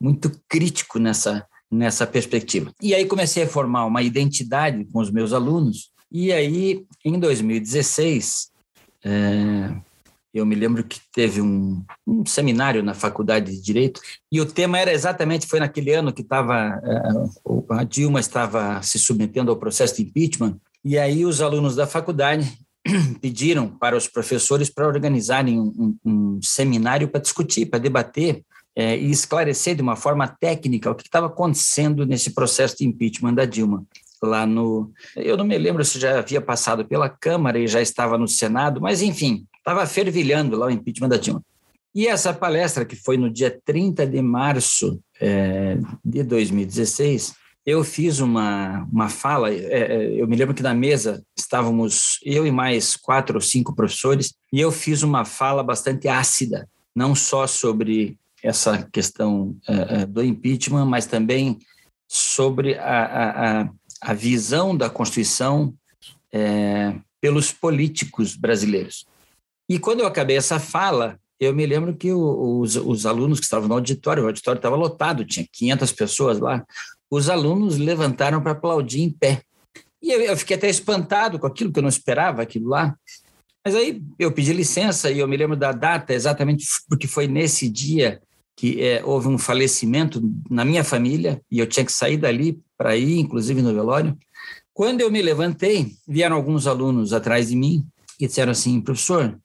muito 0.00 0.30
crítico 0.48 0.98
nessa, 0.98 1.46
nessa 1.70 2.06
perspectiva. 2.06 2.72
E 2.82 2.94
aí 2.94 3.06
comecei 3.06 3.44
a 3.44 3.48
formar 3.48 3.86
uma 3.86 4.02
identidade 4.02 4.84
com 4.86 5.00
os 5.00 5.10
meus 5.10 5.32
alunos, 5.32 5.90
e 6.10 6.32
aí, 6.32 6.86
em 7.04 7.18
2016, 7.18 8.50
é, 9.04 9.74
eu 10.34 10.44
me 10.44 10.54
lembro 10.54 10.82
que 10.82 11.00
teve 11.12 11.40
um, 11.40 11.84
um, 12.06 12.26
seminário 12.26 12.82
na 12.82 12.92
faculdade 12.92 13.52
de 13.52 13.62
direito 13.62 14.00
e 14.32 14.40
o 14.40 14.46
tema 14.46 14.78
era 14.78 14.92
exatamente 14.92 15.46
foi 15.46 15.60
naquele 15.60 15.92
ano 15.94 16.12
que 16.12 16.22
estava 16.22 16.80
é, 16.82 17.74
a 17.74 17.84
Dilma 17.84 18.18
estava 18.18 18.82
se 18.82 18.98
submetendo 18.98 19.50
ao 19.50 19.56
processo 19.56 19.96
de 19.96 20.02
impeachment 20.02 20.58
e 20.84 20.98
aí 20.98 21.24
os 21.24 21.40
alunos 21.40 21.76
da 21.76 21.86
faculdade 21.86 22.50
pediram 23.20 23.68
para 23.68 23.96
os 23.96 24.08
professores 24.08 24.68
para 24.68 24.88
organizarem 24.88 25.60
um, 25.60 25.96
um, 26.04 26.36
um 26.36 26.42
seminário 26.42 27.08
para 27.08 27.20
discutir, 27.20 27.66
para 27.66 27.78
debater 27.78 28.42
é, 28.76 28.98
e 28.98 29.10
esclarecer 29.10 29.76
de 29.76 29.82
uma 29.82 29.94
forma 29.94 30.26
técnica 30.26 30.90
o 30.90 30.94
que 30.94 31.04
estava 31.04 31.26
acontecendo 31.26 32.04
nesse 32.04 32.30
processo 32.34 32.78
de 32.78 32.84
impeachment 32.84 33.34
da 33.34 33.44
Dilma 33.44 33.86
lá 34.24 34.46
no. 34.46 34.90
Eu 35.16 35.36
não 35.36 35.44
me 35.44 35.56
lembro 35.56 35.84
se 35.84 35.98
já 35.98 36.18
havia 36.18 36.40
passado 36.40 36.84
pela 36.84 37.08
Câmara 37.08 37.58
e 37.58 37.66
já 37.66 37.80
estava 37.80 38.18
no 38.18 38.26
Senado, 38.28 38.80
mas 38.80 39.02
enfim, 39.02 39.46
estava 39.58 39.86
fervilhando 39.86 40.56
lá 40.56 40.66
o 40.66 40.70
impeachment 40.70 41.08
da 41.08 41.16
Dilma. 41.16 41.42
E 41.94 42.08
essa 42.08 42.34
palestra, 42.34 42.84
que 42.84 42.96
foi 42.96 43.16
no 43.16 43.30
dia 43.30 43.56
30 43.64 44.06
de 44.06 44.20
março 44.20 45.00
é, 45.20 45.78
de 46.04 46.24
2016, 46.24 47.34
eu 47.64 47.82
fiz 47.82 48.18
uma, 48.18 48.86
uma 48.92 49.08
fala, 49.08 49.50
é, 49.52 49.56
é, 49.56 50.20
eu 50.20 50.26
me 50.26 50.36
lembro 50.36 50.54
que 50.54 50.62
na 50.62 50.74
mesa 50.74 51.24
estávamos 51.36 52.18
eu 52.22 52.46
e 52.46 52.50
mais 52.50 52.96
quatro 52.96 53.36
ou 53.36 53.40
cinco 53.40 53.74
professores, 53.74 54.34
e 54.52 54.60
eu 54.60 54.70
fiz 54.70 55.02
uma 55.02 55.24
fala 55.24 55.62
bastante 55.62 56.08
ácida, 56.08 56.68
não 56.94 57.14
só 57.14 57.46
sobre 57.46 58.18
essa 58.42 58.82
questão 58.92 59.56
é, 59.66 60.02
é 60.02 60.06
do 60.06 60.22
impeachment, 60.22 60.84
mas 60.84 61.06
também 61.06 61.58
sobre 62.06 62.76
a, 62.76 63.04
a, 63.04 63.60
a 63.62 63.70
visão 64.12 64.76
da 64.76 64.90
Constituição 64.90 65.74
é, 66.32 66.94
pelos 67.20 67.52
políticos 67.52 68.36
brasileiros. 68.36 69.06
E 69.68 69.78
quando 69.78 70.00
eu 70.00 70.06
acabei 70.06 70.36
essa 70.36 70.60
fala, 70.60 71.18
eu 71.40 71.54
me 71.54 71.64
lembro 71.64 71.94
que 71.94 72.12
os, 72.12 72.76
os 72.76 73.06
alunos 73.06 73.38
que 73.38 73.44
estavam 73.44 73.68
no 73.68 73.74
auditório, 73.74 74.22
o 74.22 74.26
auditório 74.26 74.58
estava 74.58 74.76
lotado, 74.76 75.24
tinha 75.24 75.46
500 75.50 75.92
pessoas 75.92 76.38
lá, 76.38 76.64
os 77.10 77.30
alunos 77.30 77.78
levantaram 77.78 78.42
para 78.42 78.52
aplaudir 78.52 79.02
em 79.02 79.10
pé. 79.10 79.42
E 80.02 80.10
eu, 80.10 80.20
eu, 80.20 80.36
fiquei 80.36 80.56
até 80.56 80.68
espantado 80.68 81.38
com 81.38 81.46
aquilo, 81.46 81.72
que 81.72 81.78
eu 81.78 81.82
não 81.82 81.88
esperava 81.88 82.42
aquilo 82.42 82.68
lá. 82.68 82.94
Mas 83.64 83.74
aí 83.74 84.02
eu 84.18 84.30
pedi 84.30 84.52
licença 84.52 85.10
e 85.10 85.18
eu 85.18 85.26
me 85.26 85.36
lembro 85.36 85.56
da 85.56 85.72
data 85.72 86.12
exatamente 86.12 86.66
porque 86.88 87.06
foi 87.06 87.26
nesse 87.26 87.68
dia 87.68 88.20
que 88.56 88.82
é, 88.82 89.04
houve 89.04 89.28
um 89.28 89.38
falecimento 89.38 90.22
na 90.48 90.64
minha 90.64 90.84
família 90.84 91.40
e 91.50 91.58
eu 91.58 91.66
tinha 91.66 91.84
que 91.84 91.92
sair 91.92 92.16
dali 92.16 92.60
para 92.76 92.96
ir, 92.96 93.18
inclusive 93.18 93.60
no 93.60 93.74
velório. 93.74 94.16
Quando 94.72 95.00
eu 95.00 95.10
me 95.10 95.22
levantei, 95.22 95.92
vieram 96.06 96.36
alguns 96.36 96.66
alunos 96.66 97.12
atrás 97.12 97.48
de 97.48 97.56
mim 97.56 97.86
e 98.20 98.26
disseram 98.26 98.52
assim, 98.52 98.80
professor, 98.80 99.38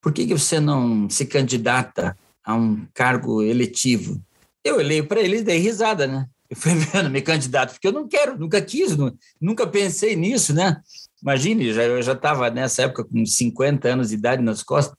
por 0.00 0.12
que, 0.12 0.26
que 0.26 0.38
você 0.38 0.60
não 0.60 1.08
se 1.10 1.26
candidata 1.26 2.16
a 2.44 2.54
um 2.54 2.86
cargo 2.94 3.42
eletivo? 3.42 4.20
Eu 4.64 4.76
olhei 4.76 5.02
para 5.02 5.20
eles 5.20 5.40
e 5.40 5.44
dei 5.44 5.58
risada, 5.58 6.06
né? 6.06 6.26
Eu 6.48 6.56
fui 6.56 6.72
me 7.10 7.22
candidato, 7.22 7.72
porque 7.72 7.88
eu 7.88 7.92
não 7.92 8.06
quero, 8.06 8.38
nunca 8.38 8.60
quis, 8.62 8.96
nunca 9.40 9.66
pensei 9.66 10.14
nisso, 10.14 10.54
né? 10.54 10.80
Imagine, 11.20 11.72
já, 11.72 11.82
eu 11.82 12.00
já 12.02 12.12
estava 12.12 12.50
nessa 12.50 12.82
época 12.82 13.04
com 13.04 13.26
50 13.26 13.88
anos 13.88 14.10
de 14.10 14.14
idade 14.14 14.42
nas 14.42 14.62
costas. 14.62 14.96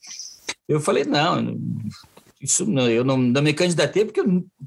Eu 0.68 0.82
falei, 0.82 1.06
não, 1.06 1.58
isso 2.42 2.66
não, 2.66 2.90
eu 2.90 3.04
não, 3.04 3.18
não 3.18 3.42
me 3.42 3.54
candidatei 3.54 4.06
porque, 4.06 4.22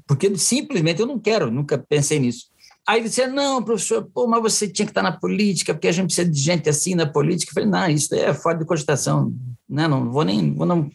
porque 0.07 0.37
simplesmente 0.37 0.99
eu 0.99 1.07
não 1.07 1.19
quero, 1.19 1.49
nunca 1.49 1.77
pensei 1.77 2.19
nisso. 2.19 2.51
Aí 2.87 3.03
disse, 3.03 3.25
não, 3.27 3.63
professor, 3.63 4.09
pô, 4.13 4.27
mas 4.27 4.41
você 4.41 4.67
tinha 4.67 4.85
que 4.85 4.91
estar 4.91 5.03
na 5.03 5.11
política, 5.11 5.73
porque 5.73 5.87
a 5.87 5.91
gente 5.91 6.07
precisa 6.07 6.29
de 6.29 6.39
gente 6.39 6.67
assim 6.67 6.95
na 6.95 7.05
política. 7.05 7.51
Eu 7.51 7.53
falei, 7.53 7.69
não, 7.69 7.87
isso 7.89 8.13
é 8.15 8.33
fora 8.33 8.57
de 8.57 8.65
cogitação, 8.65 9.33
né? 9.69 9.87
não 9.87 10.11
vou 10.11 10.23
nem, 10.23 10.53
vou 10.53 10.65
não, 10.65 10.89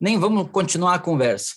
nem 0.00 0.18
vamos 0.18 0.50
continuar 0.50 0.94
a 0.94 0.98
conversa. 0.98 1.56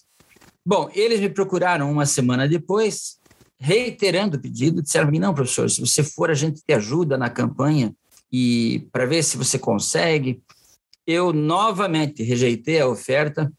Bom, 0.65 0.89
eles 0.93 1.19
me 1.19 1.29
procuraram 1.29 1.91
uma 1.91 2.05
semana 2.05 2.47
depois, 2.47 3.17
reiterando 3.57 4.37
o 4.37 4.41
pedido, 4.41 4.83
disseram 4.83 5.09
não, 5.11 5.33
professor, 5.33 5.69
se 5.69 5.79
você 5.79 6.03
for, 6.03 6.29
a 6.29 6.35
gente 6.35 6.61
te 6.61 6.73
ajuda 6.73 7.17
na 7.17 7.29
campanha 7.29 7.95
e 8.31 8.87
para 8.91 9.05
ver 9.05 9.23
se 9.23 9.37
você 9.37 9.57
consegue. 9.57 10.41
Eu 11.07 11.33
novamente 11.33 12.21
rejeitei 12.21 12.79
a 12.79 12.87
oferta, 12.87 13.51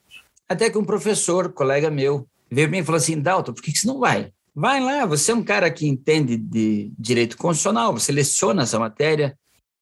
até 0.50 0.68
que 0.68 0.76
um 0.76 0.84
professor, 0.84 1.52
colega 1.52 1.88
meu, 1.88 2.26
veio 2.50 2.66
para 2.66 2.76
mim 2.76 2.82
e 2.82 2.84
falou 2.84 2.96
assim, 2.96 3.20
Dalton, 3.20 3.52
por 3.52 3.62
que 3.62 3.70
você 3.70 3.86
não 3.86 4.00
vai? 4.00 4.32
Vai 4.52 4.80
lá, 4.80 5.06
você 5.06 5.30
é 5.30 5.34
um 5.34 5.44
cara 5.44 5.70
que 5.70 5.86
entende 5.86 6.36
de 6.36 6.90
direito 6.98 7.36
constitucional, 7.36 7.92
você 7.92 8.10
leciona 8.10 8.64
essa 8.64 8.76
matéria, 8.76 9.38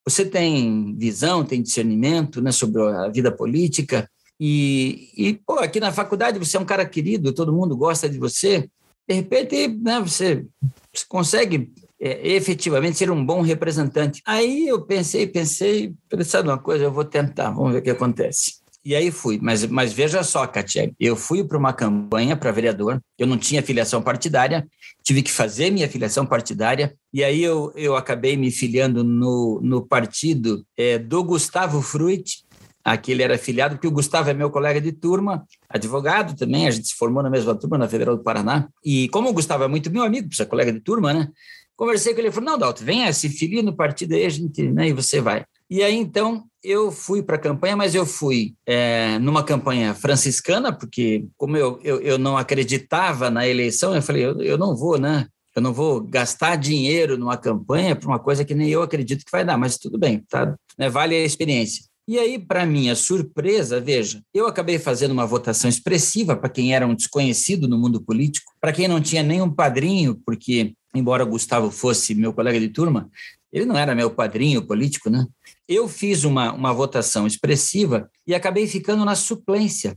você 0.06 0.26
tem 0.26 0.94
visão, 0.94 1.42
tem 1.42 1.62
discernimento 1.62 2.42
né, 2.42 2.52
sobre 2.52 2.82
a 2.82 3.08
vida 3.08 3.32
política, 3.32 4.10
e, 4.38 5.10
e 5.16 5.40
pô, 5.46 5.54
aqui 5.54 5.80
na 5.80 5.90
faculdade 5.90 6.38
você 6.38 6.58
é 6.58 6.60
um 6.60 6.66
cara 6.66 6.84
querido, 6.84 7.32
todo 7.32 7.50
mundo 7.50 7.74
gosta 7.74 8.06
de 8.06 8.18
você, 8.18 8.68
de 9.08 9.14
repente, 9.14 9.68
né, 9.68 10.00
você, 10.00 10.44
você 10.92 11.06
consegue 11.08 11.72
é, 11.98 12.28
efetivamente 12.34 12.98
ser 12.98 13.10
um 13.10 13.24
bom 13.24 13.40
representante. 13.40 14.20
Aí 14.26 14.68
eu 14.68 14.82
pensei, 14.82 15.26
pensei, 15.26 15.94
pensando 16.10 16.50
uma 16.50 16.58
coisa, 16.58 16.84
eu 16.84 16.92
vou 16.92 17.06
tentar, 17.06 17.52
vamos 17.52 17.72
ver 17.72 17.78
o 17.78 17.82
que 17.82 17.88
acontece. 17.88 18.58
E 18.88 18.96
aí 18.96 19.10
fui, 19.10 19.38
mas, 19.42 19.66
mas 19.66 19.92
veja 19.92 20.22
só, 20.22 20.46
Katia, 20.46 20.90
eu 20.98 21.14
fui 21.14 21.44
para 21.44 21.58
uma 21.58 21.74
campanha 21.74 22.34
para 22.34 22.50
vereador, 22.50 23.02
eu 23.18 23.26
não 23.26 23.36
tinha 23.36 23.62
filiação 23.62 24.00
partidária, 24.00 24.66
tive 25.04 25.22
que 25.22 25.30
fazer 25.30 25.70
minha 25.70 25.86
filiação 25.86 26.24
partidária, 26.24 26.96
e 27.12 27.22
aí 27.22 27.44
eu, 27.44 27.70
eu 27.76 27.94
acabei 27.96 28.34
me 28.34 28.50
filiando 28.50 29.04
no, 29.04 29.60
no 29.62 29.86
partido 29.86 30.64
é, 30.74 30.98
do 30.98 31.22
Gustavo 31.22 31.82
Fruit, 31.82 32.42
Aqui 32.82 33.12
ele 33.12 33.22
era 33.22 33.34
afiliado, 33.34 33.74
porque 33.74 33.86
o 33.86 33.90
Gustavo 33.90 34.30
é 34.30 34.32
meu 34.32 34.50
colega 34.50 34.80
de 34.80 34.92
turma, 34.92 35.44
advogado 35.68 36.34
também, 36.34 36.66
a 36.66 36.70
gente 36.70 36.88
se 36.88 36.94
formou 36.94 37.22
na 37.22 37.28
mesma 37.28 37.54
turma, 37.54 37.76
na 37.76 37.86
Federal 37.86 38.16
do 38.16 38.22
Paraná. 38.22 38.66
E 38.82 39.10
como 39.10 39.28
o 39.28 39.32
Gustavo 39.34 39.64
é 39.64 39.68
muito 39.68 39.90
meu 39.90 40.04
amigo, 40.04 40.30
é 40.40 40.44
colega 40.46 40.72
de 40.72 40.80
turma, 40.80 41.12
né? 41.12 41.28
Conversei 41.76 42.14
com 42.14 42.20
ele, 42.20 42.28
ele 42.28 42.34
falou, 42.34 42.52
não, 42.52 42.58
Dalton, 42.58 42.84
venha, 42.84 43.12
se 43.12 43.28
filie 43.28 43.60
no 43.60 43.76
partido 43.76 44.14
aí, 44.14 44.24
a 44.24 44.30
gente, 44.30 44.62
né, 44.70 44.88
e 44.88 44.94
você 44.94 45.20
vai. 45.20 45.44
E 45.70 45.82
aí, 45.82 45.94
então, 45.94 46.44
eu 46.62 46.90
fui 46.90 47.22
para 47.22 47.36
a 47.36 47.40
campanha, 47.40 47.76
mas 47.76 47.94
eu 47.94 48.06
fui 48.06 48.54
é, 48.66 49.18
numa 49.18 49.44
campanha 49.44 49.94
franciscana, 49.94 50.72
porque 50.72 51.26
como 51.36 51.56
eu, 51.56 51.78
eu, 51.82 52.00
eu 52.00 52.18
não 52.18 52.36
acreditava 52.36 53.30
na 53.30 53.46
eleição, 53.46 53.94
eu 53.94 54.02
falei, 54.02 54.24
eu, 54.24 54.40
eu 54.40 54.56
não 54.58 54.74
vou, 54.74 54.98
né? 54.98 55.26
Eu 55.54 55.62
não 55.62 55.72
vou 55.72 56.00
gastar 56.00 56.56
dinheiro 56.56 57.18
numa 57.18 57.36
campanha 57.36 57.94
para 57.96 58.08
uma 58.08 58.18
coisa 58.18 58.44
que 58.44 58.54
nem 58.54 58.68
eu 58.70 58.82
acredito 58.82 59.24
que 59.24 59.32
vai 59.32 59.44
dar, 59.44 59.58
mas 59.58 59.76
tudo 59.76 59.98
bem, 59.98 60.24
tá? 60.28 60.54
Né, 60.78 60.88
vale 60.88 61.14
a 61.14 61.24
experiência. 61.24 61.84
E 62.06 62.18
aí, 62.18 62.38
para 62.38 62.64
minha 62.64 62.94
surpresa, 62.94 63.78
veja, 63.78 64.22
eu 64.32 64.46
acabei 64.46 64.78
fazendo 64.78 65.10
uma 65.10 65.26
votação 65.26 65.68
expressiva 65.68 66.34
para 66.34 66.48
quem 66.48 66.74
era 66.74 66.86
um 66.86 66.94
desconhecido 66.94 67.68
no 67.68 67.76
mundo 67.76 68.00
político, 68.00 68.50
para 68.58 68.72
quem 68.72 68.88
não 68.88 68.98
tinha 68.98 69.22
nenhum 69.22 69.50
padrinho, 69.50 70.18
porque, 70.24 70.72
embora 70.94 71.22
Gustavo 71.22 71.70
fosse 71.70 72.14
meu 72.14 72.32
colega 72.32 72.58
de 72.58 72.70
turma, 72.70 73.10
ele 73.52 73.64
não 73.64 73.76
era 73.76 73.94
meu 73.94 74.10
padrinho 74.10 74.66
político, 74.66 75.08
né? 75.08 75.26
Eu 75.66 75.88
fiz 75.88 76.24
uma, 76.24 76.52
uma 76.52 76.72
votação 76.72 77.26
expressiva 77.26 78.10
e 78.26 78.34
acabei 78.34 78.66
ficando 78.66 79.04
na 79.04 79.14
suplência. 79.14 79.96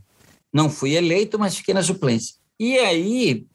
Não 0.54 0.70
fui 0.70 0.94
eleito, 0.96 1.38
mas 1.40 1.58
fiquei 1.58 1.74
na 1.74 1.84
suplência. 1.84 2.36
E 2.60 2.78
aí, 2.78 3.46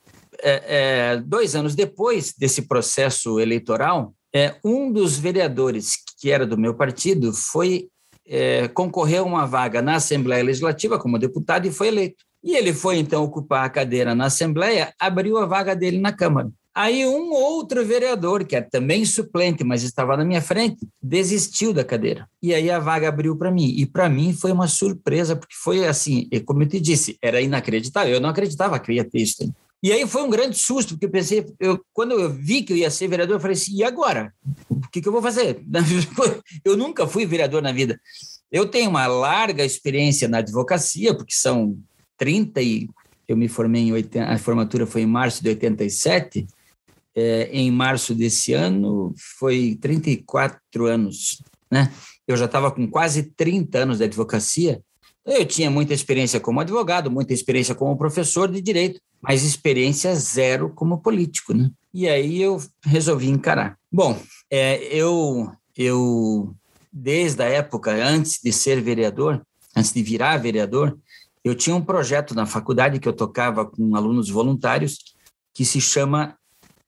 é, 0.43 0.65
é, 0.67 1.17
dois 1.19 1.55
anos 1.55 1.75
depois 1.75 2.35
desse 2.37 2.63
processo 2.63 3.39
eleitoral, 3.41 4.15
é, 4.35 4.57
um 4.65 4.93
dos 4.93 5.17
vereadores 5.19 5.97
que 6.19 6.31
era 6.31 6.47
do 6.47 6.59
meu 6.59 6.75
partido 6.75 7.33
foi 7.33 7.89
é, 8.29 8.67
concorreu 8.69 9.23
a 9.23 9.27
uma 9.27 9.47
vaga 9.47 9.81
na 9.81 9.97
Assembleia 9.97 10.43
Legislativa 10.43 10.99
como 10.99 11.19
deputado 11.19 11.67
e 11.67 11.73
foi 11.73 11.89
eleito. 11.89 12.25
E 12.43 12.55
ele 12.55 12.73
foi, 12.73 12.99
então, 12.99 13.25
ocupar 13.25 13.65
a 13.65 13.71
cadeira 13.71 14.15
na 14.15 14.27
Assembleia, 14.27 14.93
abriu 14.99 15.39
a 15.39 15.47
vaga 15.47 15.75
dele 15.75 15.99
na 15.99 16.13
Câmara. 16.13 16.51
Aí 16.77 17.07
um 17.07 17.31
outro 17.31 17.83
vereador, 17.87 18.45
que 18.45 18.55
é 18.55 18.61
também 18.61 19.03
suplente, 19.07 19.65
mas 19.65 19.83
estava 19.83 20.15
na 20.15 20.27
minha 20.27 20.43
frente, 20.43 20.87
desistiu 21.03 21.73
da 21.73 21.83
cadeira. 21.83 22.29
E 22.43 22.53
aí 22.53 22.71
a 22.71 22.79
vaga 22.79 23.09
abriu 23.09 23.35
para 23.35 23.51
mim. 23.51 23.73
E 23.79 23.87
para 23.87 24.11
mim 24.11 24.35
foi 24.35 24.53
uma 24.53 24.69
surpresa, 24.69 25.35
porque 25.35 25.55
foi 25.57 25.87
assim, 25.87 26.29
como 26.45 26.63
eu 26.63 26.69
te 26.69 26.79
disse, 26.79 27.17
era 27.23 27.41
inacreditável. 27.41 28.13
Eu 28.13 28.21
não 28.21 28.29
acreditava 28.29 28.79
que 28.79 28.93
ia 28.93 29.09
ter 29.09 29.21
isso. 29.21 29.51
E 29.83 29.91
aí 29.91 30.07
foi 30.07 30.23
um 30.23 30.29
grande 30.29 30.59
susto, 30.59 30.91
porque 30.91 31.07
eu 31.07 31.11
pensei, 31.11 31.47
eu, 31.59 31.81
quando 31.95 32.13
eu 32.13 32.31
vi 32.31 32.63
que 32.63 32.75
eu 32.75 32.77
ia 32.77 32.91
ser 32.91 33.09
vereador, 33.09 33.37
eu 33.37 33.41
falei 33.41 33.57
assim, 33.57 33.75
e 33.75 33.83
agora? 33.83 34.35
O 34.69 34.81
que, 34.91 35.01
que 35.01 35.09
eu 35.09 35.13
vou 35.13 35.23
fazer? 35.23 35.63
Eu 36.63 36.77
nunca 36.77 37.07
fui 37.07 37.25
vereador 37.25 37.63
na 37.63 37.73
vida. 37.73 37.99
Eu 38.53 38.67
tenho 38.67 38.91
uma 38.91 39.07
larga 39.07 39.65
experiência 39.65 40.29
na 40.29 40.39
advocacia, 40.39 41.15
porque 41.15 41.35
são 41.35 41.79
30 42.19 42.61
e... 42.61 42.89
Eu 43.27 43.37
me 43.37 43.49
formei 43.49 43.83
em 43.83 43.93
80, 43.93 44.25
a 44.31 44.39
formatura 44.39 44.87
foi 44.87 45.03
em 45.03 45.07
março 45.07 45.43
de 45.43 45.49
87, 45.49 46.47
é, 47.17 47.49
em 47.51 47.71
março 47.71 48.15
desse 48.15 48.53
ano 48.53 49.15
foi 49.39 49.79
34 49.81 50.87
anos, 50.87 51.43
né? 51.71 51.91
Eu 52.29 52.37
já 52.37 52.45
estava 52.45 52.71
com 52.71 52.87
quase 52.87 53.23
30 53.35 53.79
anos 53.79 53.99
de 53.99 54.05
advocacia, 54.05 54.83
eu 55.25 55.45
tinha 55.45 55.69
muita 55.69 55.93
experiência 55.93 56.39
como 56.39 56.61
advogado, 56.61 57.11
muita 57.11 57.33
experiência 57.33 57.75
como 57.75 57.97
professor 57.97 58.49
de 58.49 58.61
direito, 58.61 59.01
mas 59.21 59.43
experiência 59.43 60.15
zero 60.15 60.71
como 60.71 60.99
político, 60.99 61.53
né? 61.53 61.71
E 61.93 62.07
aí 62.09 62.41
eu 62.41 62.63
resolvi 62.85 63.29
encarar. 63.29 63.77
Bom, 63.91 64.21
é, 64.51 64.77
eu, 64.95 65.51
eu, 65.77 66.55
desde 66.93 67.43
a 67.43 67.47
época, 67.47 67.93
antes 67.93 68.39
de 68.43 68.53
ser 68.53 68.81
vereador, 68.81 69.43
antes 69.75 69.93
de 69.93 70.03
virar 70.03 70.37
vereador, 70.37 70.97
eu 71.43 71.55
tinha 71.55 71.75
um 71.75 71.85
projeto 71.85 72.35
na 72.35 72.47
faculdade 72.47 73.01
que 73.01 73.09
eu 73.09 73.13
tocava 73.13 73.65
com 73.65 73.97
alunos 73.97 74.29
voluntários 74.29 74.99
que 75.53 75.65
se 75.65 75.81
chama 75.81 76.37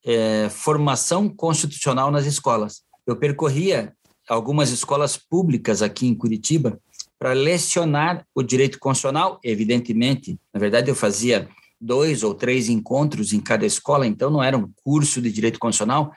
é, 0.05 0.49
Formação 0.49 1.29
Constitucional 1.29 2.11
nas 2.11 2.27
Escolas. 2.27 2.83
Eu 3.07 3.17
percorria 3.17 3.93
algumas 4.29 4.71
escolas 4.71 5.17
públicas 5.17 5.83
aqui 5.83 6.07
em 6.07 6.15
Curitiba 6.15 6.79
para 7.19 7.33
lecionar 7.33 8.25
o 8.35 8.43
direito 8.43 8.79
constitucional. 8.79 9.41
Evidentemente, 9.43 10.39
na 10.53 10.61
verdade, 10.61 10.91
eu 10.91 10.95
fazia 10.95 11.49
dois 11.81 12.23
ou 12.23 12.35
três 12.35 12.69
encontros 12.69 13.33
em 13.33 13.41
cada 13.41 13.65
escola, 13.65 14.07
então 14.07 14.31
não 14.31 14.43
era 14.43 14.57
um 14.57 14.71
curso 14.85 15.23
de 15.23 15.31
direito 15.31 15.59
constitucional, 15.59 16.13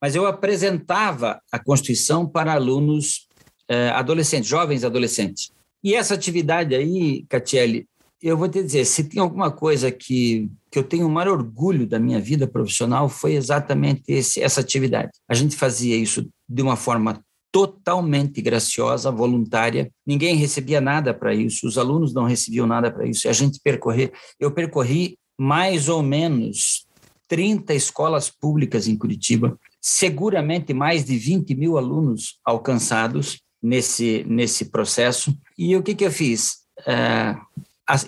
mas 0.00 0.14
eu 0.14 0.26
apresentava 0.26 1.40
a 1.52 1.58
Constituição 1.58 2.26
para 2.26 2.52
alunos 2.52 3.28
eh, 3.68 3.90
adolescentes, 3.90 4.48
jovens 4.48 4.84
adolescentes. 4.84 5.50
E 5.82 5.94
essa 5.94 6.14
atividade 6.14 6.74
aí, 6.74 7.24
Catiele, 7.28 7.86
eu 8.26 8.38
vou 8.38 8.48
te 8.48 8.62
dizer, 8.62 8.86
se 8.86 9.04
tem 9.04 9.20
alguma 9.20 9.50
coisa 9.50 9.90
que, 9.90 10.50
que 10.70 10.78
eu 10.78 10.82
tenho 10.82 11.06
o 11.06 11.10
maior 11.10 11.32
orgulho 11.32 11.86
da 11.86 11.98
minha 11.98 12.18
vida 12.18 12.46
profissional, 12.46 13.06
foi 13.06 13.34
exatamente 13.34 14.02
esse, 14.08 14.40
essa 14.40 14.62
atividade. 14.62 15.10
A 15.28 15.34
gente 15.34 15.54
fazia 15.54 15.94
isso 15.94 16.26
de 16.48 16.62
uma 16.62 16.74
forma 16.74 17.22
totalmente 17.52 18.40
graciosa, 18.40 19.10
voluntária. 19.10 19.92
Ninguém 20.06 20.36
recebia 20.36 20.80
nada 20.80 21.12
para 21.12 21.34
isso, 21.34 21.66
os 21.66 21.76
alunos 21.76 22.14
não 22.14 22.24
recebiam 22.24 22.66
nada 22.66 22.90
para 22.90 23.06
isso. 23.06 23.26
E 23.26 23.28
a 23.28 23.32
gente 23.34 23.60
percorrer, 23.62 24.10
eu 24.40 24.50
percorri 24.50 25.18
mais 25.38 25.90
ou 25.90 26.02
menos 26.02 26.86
30 27.28 27.74
escolas 27.74 28.30
públicas 28.30 28.88
em 28.88 28.96
Curitiba, 28.96 29.58
seguramente 29.82 30.72
mais 30.72 31.04
de 31.04 31.18
20 31.18 31.54
mil 31.54 31.76
alunos 31.76 32.38
alcançados 32.42 33.40
nesse, 33.62 34.24
nesse 34.26 34.70
processo. 34.70 35.36
E 35.58 35.76
o 35.76 35.82
que, 35.82 35.94
que 35.94 36.06
eu 36.06 36.10
fiz? 36.10 36.64
É, 36.86 37.36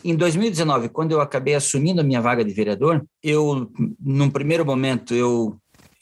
em 0.04 0.14
2019, 0.14 0.88
quando 0.88 1.12
eu 1.12 1.20
acabei 1.20 1.54
assumindo 1.54 2.00
a 2.00 2.04
minha 2.04 2.20
vaga 2.20 2.44
de 2.44 2.52
vereador, 2.52 3.04
eu, 3.22 3.70
num 4.00 4.30
primeiro 4.30 4.64
momento, 4.64 5.14
eu 5.14 5.56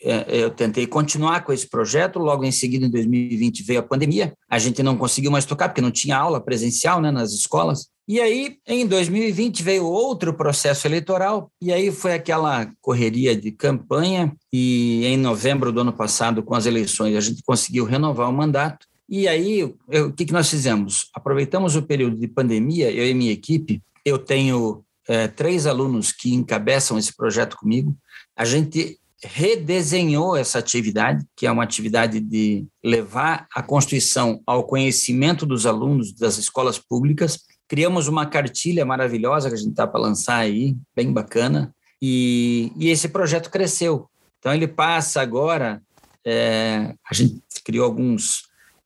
é, 0.06 0.26
eu 0.28 0.50
tentei 0.50 0.86
continuar 0.86 1.42
com 1.44 1.52
esse 1.52 1.66
projeto, 1.66 2.18
logo 2.18 2.44
em 2.44 2.52
seguida, 2.52 2.84
em 2.84 2.90
2020, 2.90 3.62
veio 3.62 3.80
a 3.80 3.82
pandemia, 3.82 4.34
a 4.50 4.58
gente 4.58 4.82
não 4.82 4.98
conseguiu 4.98 5.30
mais 5.30 5.46
tocar, 5.46 5.70
porque 5.70 5.80
não 5.80 5.90
tinha 5.90 6.18
aula 6.18 6.42
presencial 6.42 7.00
né, 7.00 7.10
nas 7.10 7.32
escolas, 7.32 7.88
e 8.06 8.20
aí, 8.20 8.58
em 8.66 8.86
2020, 8.86 9.62
veio 9.62 9.86
outro 9.86 10.34
processo 10.34 10.86
eleitoral, 10.86 11.50
e 11.60 11.72
aí 11.72 11.90
foi 11.90 12.12
aquela 12.12 12.70
correria 12.82 13.34
de 13.34 13.50
campanha, 13.50 14.36
e 14.52 15.06
em 15.06 15.16
novembro 15.16 15.72
do 15.72 15.80
ano 15.80 15.92
passado, 15.92 16.42
com 16.42 16.54
as 16.54 16.66
eleições, 16.66 17.16
a 17.16 17.20
gente 17.20 17.42
conseguiu 17.42 17.86
renovar 17.86 18.28
o 18.28 18.32
mandato, 18.32 18.86
e 19.08 19.28
aí, 19.28 19.62
o 19.64 20.12
que, 20.12 20.24
que 20.24 20.32
nós 20.32 20.48
fizemos? 20.48 21.08
Aproveitamos 21.14 21.76
o 21.76 21.82
período 21.82 22.16
de 22.16 22.26
pandemia, 22.26 22.90
eu 22.90 23.06
e 23.06 23.14
minha 23.14 23.32
equipe, 23.32 23.82
eu 24.04 24.18
tenho 24.18 24.84
é, 25.08 25.28
três 25.28 25.66
alunos 25.66 26.12
que 26.12 26.32
encabeçam 26.32 26.98
esse 26.98 27.14
projeto 27.14 27.56
comigo, 27.56 27.96
a 28.36 28.44
gente 28.44 28.98
redesenhou 29.22 30.36
essa 30.36 30.58
atividade, 30.58 31.24
que 31.34 31.46
é 31.46 31.50
uma 31.50 31.64
atividade 31.64 32.20
de 32.20 32.66
levar 32.82 33.46
a 33.54 33.62
Constituição 33.62 34.40
ao 34.46 34.64
conhecimento 34.64 35.46
dos 35.46 35.64
alunos 35.66 36.12
das 36.12 36.36
escolas 36.36 36.78
públicas. 36.78 37.40
Criamos 37.66 38.06
uma 38.06 38.26
cartilha 38.26 38.84
maravilhosa 38.84 39.48
que 39.48 39.54
a 39.54 39.58
gente 39.58 39.70
está 39.70 39.86
para 39.86 40.00
lançar 40.00 40.36
aí, 40.36 40.76
bem 40.94 41.12
bacana, 41.12 41.74
e, 42.02 42.70
e, 42.76 42.90
esse 42.90 43.08
projeto 43.08 43.50
cresceu. 43.50 44.10
Então, 44.38 44.52
ele 44.52 44.68
passa 44.68 45.22
agora, 45.22 45.80
é, 46.22 46.94
a 47.10 47.14
gente 47.14 47.40
criou 47.64 47.86
alguns, 47.86 48.42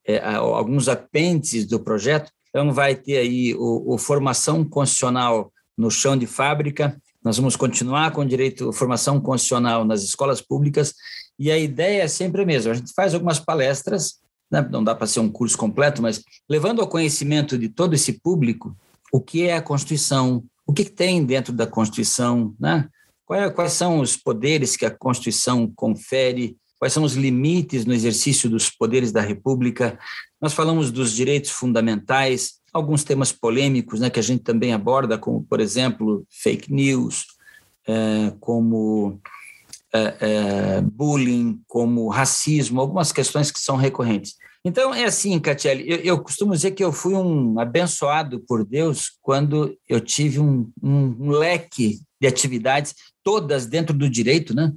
é, 0.08 0.24
alguns 0.24 0.88
apêndices 0.88 1.66
do 1.66 1.78
projeto, 1.78 2.32
então 2.48 2.72
vai 2.72 2.94
ter 2.94 3.18
aí 3.18 3.54
o, 3.54 3.94
o 3.94 3.98
formação 3.98 4.64
constitucional 4.64 5.52
no 5.76 5.90
chão 5.90 6.16
de 6.16 6.26
fábrica, 6.26 7.00
nós 7.22 7.36
vamos 7.36 7.56
continuar 7.56 8.10
com 8.12 8.24
direito 8.24 8.72
formação 8.72 9.20
constitucional 9.20 9.84
nas 9.84 10.02
escolas 10.02 10.40
públicas 10.40 10.94
e 11.38 11.50
a 11.50 11.58
ideia 11.58 12.02
é 12.02 12.08
sempre 12.08 12.42
a 12.42 12.46
mesma. 12.46 12.72
A 12.72 12.74
gente 12.74 12.92
faz 12.94 13.12
algumas 13.12 13.38
palestras, 13.38 14.14
né? 14.50 14.66
não 14.70 14.82
dá 14.82 14.94
para 14.94 15.06
ser 15.06 15.20
um 15.20 15.30
curso 15.30 15.58
completo, 15.58 16.00
mas 16.00 16.22
levando 16.48 16.80
ao 16.80 16.88
conhecimento 16.88 17.58
de 17.58 17.68
todo 17.68 17.94
esse 17.94 18.14
público 18.14 18.74
o 19.12 19.20
que 19.20 19.46
é 19.46 19.56
a 19.56 19.62
Constituição, 19.62 20.42
o 20.66 20.72
que 20.72 20.84
tem 20.84 21.24
dentro 21.24 21.52
da 21.52 21.66
Constituição, 21.66 22.54
né? 22.58 22.88
É, 23.30 23.50
quais 23.50 23.72
são 23.72 24.00
os 24.00 24.16
poderes 24.16 24.74
que 24.74 24.86
a 24.86 24.90
Constituição 24.90 25.70
confere, 25.76 26.56
quais 26.78 26.92
são 26.92 27.02
os 27.02 27.14
limites 27.14 27.84
no 27.84 27.92
exercício 27.92 28.48
dos 28.48 28.70
poderes 28.70 29.10
da 29.10 29.20
República. 29.20 29.98
Nós 30.40 30.52
falamos 30.52 30.90
dos 30.90 31.12
direitos 31.12 31.50
fundamentais, 31.50 32.54
alguns 32.72 33.02
temas 33.02 33.32
polêmicos 33.32 34.00
né, 34.00 34.08
que 34.08 34.20
a 34.20 34.22
gente 34.22 34.42
também 34.42 34.72
aborda, 34.72 35.18
como, 35.18 35.42
por 35.42 35.60
exemplo, 35.60 36.24
fake 36.30 36.72
news, 36.72 37.26
é, 37.86 38.32
como 38.38 39.20
é, 39.92 40.16
é, 40.20 40.80
bullying, 40.80 41.60
como 41.66 42.08
racismo, 42.08 42.80
algumas 42.80 43.10
questões 43.10 43.50
que 43.50 43.58
são 43.58 43.76
recorrentes. 43.76 44.34
Então, 44.64 44.92
é 44.92 45.04
assim, 45.04 45.38
Catiele, 45.38 45.84
eu, 45.88 45.96
eu, 45.98 46.22
costumo 46.22 46.52
dizer 46.52 46.72
que 46.72 46.84
eu 46.84 46.92
fui 46.92 47.14
um 47.14 47.58
abençoado 47.58 48.40
por 48.46 48.64
Deus 48.64 49.12
quando 49.22 49.74
eu 49.88 50.00
tive 50.00 50.40
um, 50.40 50.70
um, 50.82 51.16
um 51.20 51.30
leque 51.30 52.00
de 52.20 52.26
atividades, 52.26 52.94
todas 53.28 53.66
dentro 53.66 53.94
do 53.94 54.08
direito, 54.08 54.54
né? 54.54 54.72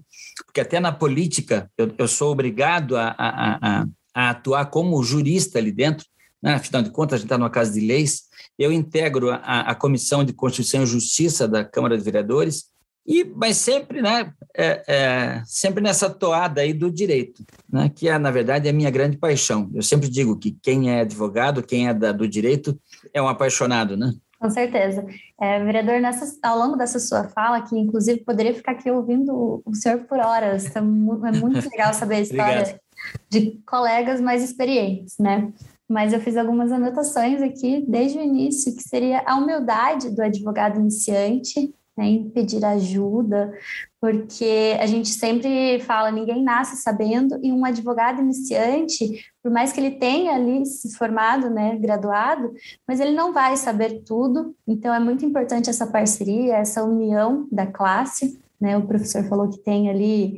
Porque 0.45 0.59
até 0.59 0.77
na 0.77 0.91
política 0.91 1.71
eu, 1.77 1.89
eu 1.97 2.05
sou 2.05 2.33
obrigado 2.33 2.97
a, 2.97 3.15
a, 3.17 3.55
a, 3.61 3.85
a 4.13 4.29
atuar 4.31 4.65
como 4.65 5.01
jurista 5.01 5.57
ali 5.57 5.71
dentro, 5.71 6.05
né? 6.43 6.55
afinal 6.55 6.81
de 6.81 6.89
contas, 6.89 7.13
a 7.13 7.17
gente 7.17 7.27
está 7.27 7.37
numa 7.37 7.49
casa 7.49 7.71
de 7.71 7.79
leis. 7.79 8.23
Eu 8.59 8.69
integro 8.69 9.29
a, 9.31 9.73
Comissão 9.73 10.21
de 10.21 10.33
Constituição 10.33 10.83
e 10.83 10.85
Justiça 10.85 11.47
da 11.47 11.63
Câmara 11.63 11.97
de 11.97 12.03
Vereadores, 12.03 12.65
e, 13.07 13.23
mas 13.23 13.55
sempre, 13.55 14.01
né, 14.01 14.33
é, 14.53 14.83
é, 14.85 15.43
sempre 15.45 15.81
nessa 15.81 16.09
toada 16.09 16.59
aí 16.59 16.73
do 16.73 16.91
direito, 16.91 17.45
né, 17.71 17.89
que 17.95 18.09
é, 18.09 18.19
na 18.19 18.31
verdade, 18.31 18.67
a 18.67 18.73
minha 18.73 18.91
grande 18.91 19.17
paixão. 19.17 19.71
Eu 19.73 19.81
sempre 19.81 20.09
digo 20.09 20.37
que 20.37 20.57
quem 20.61 20.91
é 20.91 20.99
advogado, 20.99 21.63
quem 21.63 21.87
é 21.87 21.93
da, 21.93 22.11
do 22.11 22.27
direito, 22.27 22.77
é 23.13 23.21
um 23.21 23.29
apaixonado, 23.29 23.95
né? 23.95 24.13
Com 24.41 24.49
certeza. 24.49 25.05
É, 25.39 25.63
vereador, 25.63 26.01
nessa, 26.01 26.35
ao 26.41 26.57
longo 26.57 26.75
dessa 26.75 26.99
sua 26.99 27.25
fala, 27.25 27.61
que 27.61 27.77
inclusive 27.77 28.21
poderia 28.21 28.55
ficar 28.55 28.71
aqui 28.71 28.89
ouvindo 28.89 29.61
o 29.63 29.75
senhor 29.75 29.99
por 30.05 30.17
horas, 30.17 30.63
tá, 30.65 30.79
é 30.79 30.83
muito 30.83 31.69
legal 31.69 31.93
saber 31.93 32.15
a 32.15 32.21
história 32.21 32.81
de 33.29 33.61
colegas 33.65 34.19
mais 34.19 34.43
experientes, 34.43 35.15
né? 35.19 35.53
mas 35.91 36.13
eu 36.13 36.21
fiz 36.21 36.37
algumas 36.37 36.71
anotações 36.71 37.41
aqui 37.41 37.83
desde 37.85 38.17
o 38.17 38.21
início, 38.21 38.73
que 38.73 38.81
seria 38.81 39.23
a 39.25 39.35
humildade 39.35 40.09
do 40.09 40.21
advogado 40.21 40.79
iniciante, 40.79 41.73
né, 42.01 42.07
em 42.07 42.29
pedir 42.29 42.65
ajuda, 42.65 43.53
porque 43.99 44.75
a 44.79 44.87
gente 44.87 45.09
sempre 45.09 45.79
fala, 45.81 46.11
ninguém 46.11 46.43
nasce 46.43 46.77
sabendo, 46.77 47.39
e 47.43 47.51
um 47.51 47.63
advogado 47.63 48.19
iniciante, 48.19 49.23
por 49.43 49.51
mais 49.51 49.71
que 49.71 49.79
ele 49.79 49.91
tenha 49.91 50.33
ali 50.33 50.65
se 50.65 50.95
formado, 50.95 51.49
né, 51.51 51.77
graduado, 51.77 52.51
mas 52.87 52.99
ele 52.99 53.11
não 53.11 53.31
vai 53.31 53.55
saber 53.55 54.01
tudo, 54.03 54.55
então 54.67 54.91
é 54.91 54.99
muito 54.99 55.23
importante 55.23 55.69
essa 55.69 55.85
parceria, 55.85 56.55
essa 56.55 56.83
união 56.83 57.47
da 57.51 57.67
classe, 57.67 58.41
né? 58.59 58.77
O 58.77 58.85
professor 58.85 59.23
falou 59.23 59.49
que 59.49 59.57
tem 59.57 59.89
ali, 59.89 60.37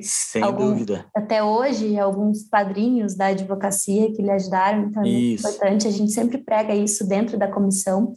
dúvida. 0.70 1.06
até 1.14 1.44
hoje, 1.44 2.00
alguns 2.00 2.44
padrinhos 2.44 3.16
da 3.16 3.26
advocacia 3.26 4.14
que 4.14 4.22
lhe 4.22 4.32
ajudaram, 4.32 4.86
então 4.86 5.04
é 5.04 5.10
isso. 5.10 5.44
muito 5.44 5.56
importante. 5.58 5.88
A 5.90 5.92
gente 5.92 6.14
sempre 6.14 6.38
prega 6.38 6.74
isso 6.74 7.06
dentro 7.06 7.38
da 7.38 7.50
comissão. 7.50 8.14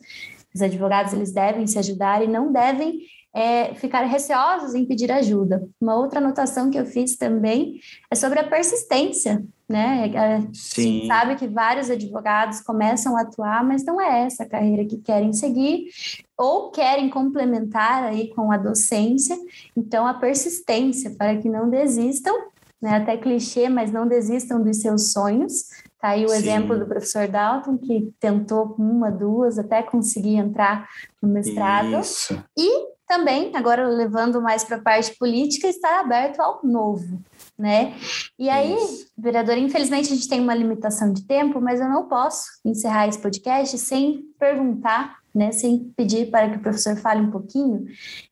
Os 0.54 0.62
advogados 0.62 1.12
eles 1.12 1.32
devem 1.32 1.66
se 1.66 1.76
ajudar 1.76 2.22
e 2.22 2.28
não 2.28 2.52
devem 2.52 3.00
é, 3.36 3.74
ficar 3.74 4.02
receosos 4.04 4.74
em 4.74 4.86
pedir 4.86 5.12
ajuda. 5.12 5.68
Uma 5.78 5.94
outra 5.94 6.20
anotação 6.20 6.70
que 6.70 6.78
eu 6.78 6.86
fiz 6.86 7.18
também 7.18 7.78
é 8.10 8.14
sobre 8.14 8.40
a 8.40 8.48
persistência, 8.48 9.44
né? 9.68 10.10
A 10.16 10.40
gente 10.40 11.06
sabe 11.06 11.36
que 11.36 11.46
vários 11.46 11.90
advogados 11.90 12.62
começam 12.62 13.14
a 13.14 13.20
atuar, 13.20 13.62
mas 13.62 13.84
não 13.84 14.00
é 14.00 14.22
essa 14.22 14.44
a 14.44 14.48
carreira 14.48 14.86
que 14.86 14.96
querem 14.96 15.34
seguir 15.34 15.88
ou 16.34 16.70
querem 16.70 17.10
complementar 17.10 18.04
aí 18.04 18.30
com 18.30 18.50
a 18.50 18.56
docência. 18.56 19.36
Então, 19.76 20.06
a 20.06 20.14
persistência 20.14 21.10
para 21.10 21.36
que 21.36 21.50
não 21.50 21.68
desistam, 21.68 22.34
né? 22.80 22.96
Até 22.96 23.18
clichê, 23.18 23.68
mas 23.68 23.92
não 23.92 24.08
desistam 24.08 24.62
dos 24.62 24.78
seus 24.78 25.12
sonhos. 25.12 25.64
Tá 26.00 26.08
aí 26.08 26.24
o 26.24 26.30
Sim. 26.30 26.36
exemplo 26.36 26.78
do 26.78 26.86
professor 26.86 27.28
Dalton, 27.28 27.76
que 27.76 28.14
tentou 28.18 28.74
uma, 28.78 29.10
duas, 29.10 29.58
até 29.58 29.82
conseguir 29.82 30.36
entrar 30.36 30.88
no 31.20 31.28
mestrado. 31.28 32.00
Isso. 32.00 32.42
E 32.56 32.95
também, 33.06 33.50
agora 33.54 33.86
levando 33.88 34.40
mais 34.42 34.64
para 34.64 34.76
a 34.76 34.82
parte 34.82 35.16
política, 35.16 35.68
estar 35.68 36.00
aberto 36.00 36.40
ao 36.40 36.60
novo 36.64 37.22
né? 37.58 37.94
E 38.38 38.48
aí, 38.50 38.74
Isso. 38.74 39.06
vereador, 39.16 39.56
infelizmente 39.56 40.12
a 40.12 40.14
gente 40.14 40.28
tem 40.28 40.40
uma 40.40 40.54
limitação 40.54 41.12
de 41.12 41.22
tempo, 41.22 41.60
mas 41.60 41.80
eu 41.80 41.88
não 41.88 42.06
posso 42.06 42.44
encerrar 42.64 43.08
esse 43.08 43.18
podcast 43.18 43.78
sem 43.78 44.24
perguntar, 44.38 45.18
né, 45.34 45.52
sem 45.52 45.92
pedir 45.96 46.30
para 46.30 46.50
que 46.50 46.56
o 46.56 46.60
professor 46.60 46.96
fale 46.96 47.20
um 47.20 47.30
pouquinho 47.30 47.86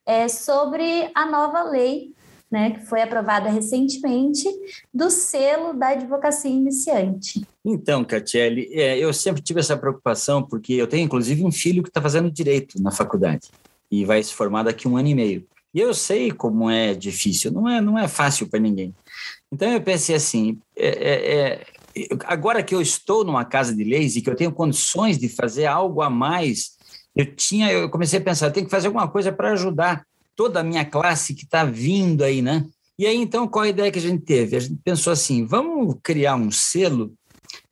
é, 0.07 0.29
sobre 0.29 1.11
a 1.15 1.27
nova 1.27 1.63
lei, 1.63 2.13
né, 2.51 2.71
que 2.73 2.87
foi 2.87 3.03
aprovada 3.03 3.49
recentemente, 3.49 4.47
do 4.93 5.11
selo 5.11 5.73
da 5.73 5.89
advocacia 5.89 6.51
iniciante. 6.51 7.43
Então, 7.65 8.05
Catiele, 8.05 8.69
é, 8.73 8.99
eu 8.99 9.13
sempre 9.13 9.43
tive 9.43 9.61
essa 9.61 9.77
preocupação, 9.77 10.43
porque 10.43 10.75
eu 10.75 10.87
tenho 10.87 11.05
inclusive 11.05 11.45
um 11.45 11.51
filho 11.51 11.83
que 11.83 11.89
está 11.89 12.01
fazendo 12.01 12.31
direito 12.31 12.81
na 12.81 12.91
faculdade 12.91 13.49
e 14.01 14.05
vai 14.05 14.23
se 14.23 14.35
formar 14.35 14.65
daqui 14.65 14.89
um 14.89 14.97
ano 14.97 15.09
e 15.09 15.15
meio. 15.15 15.47
E 15.73 15.81
eu 15.81 15.95
sei 15.95 16.31
como 16.31 16.69
é 16.71 16.95
difícil, 16.95 17.53
não 17.53 17.69
é, 17.69 17.81
não 17.81 17.99
é 17.99 18.09
fácil 18.09 18.49
para 18.49 18.61
ninguém. 18.61 18.95
Então 19.53 19.71
eu 19.71 19.81
pensei 19.81 20.15
assim, 20.15 20.59
é, 20.77 20.89
é, 20.89 21.35
é, 21.35 21.67
agora 22.25 22.63
que 22.63 22.75
eu 22.75 22.81
estou 22.81 23.25
numa 23.25 23.45
casa 23.45 23.75
de 23.75 23.85
leis 23.85 24.17
e 24.17 24.23
que 24.23 24.29
eu 24.29 24.37
tenho 24.37 24.53
condições 24.53 25.19
de 25.19 25.29
fazer 25.29 25.67
algo 25.67 26.03
a 26.03 26.11
mais, 26.11 26.77
eu 27.15 27.27
tinha, 27.35 27.71
eu 27.73 27.89
comecei 27.89 28.19
a 28.19 28.23
pensar, 28.23 28.51
tenho 28.51 28.67
que 28.67 28.71
fazer 28.71 28.89
alguma 28.89 29.09
coisa 29.09 29.33
para 29.33 29.53
ajudar 29.53 30.05
toda 30.35 30.61
a 30.61 30.65
minha 30.65 30.85
classe 30.85 31.35
que 31.35 31.45
está 31.45 31.65
vindo 31.65 32.23
aí, 32.25 32.43
né? 32.43 32.65
E 32.99 33.07
aí 33.07 33.17
então 33.17 33.47
qual 33.47 33.65
a 33.65 33.69
ideia 33.69 33.91
que 33.91 33.99
a 33.99 34.03
gente 34.03 34.25
teve? 34.25 34.57
A 34.57 34.61
gente 34.61 34.81
pensou 34.85 35.13
assim, 35.13 35.45
vamos 35.45 35.97
criar 36.03 36.37
um 36.37 36.51
selo 36.51 37.13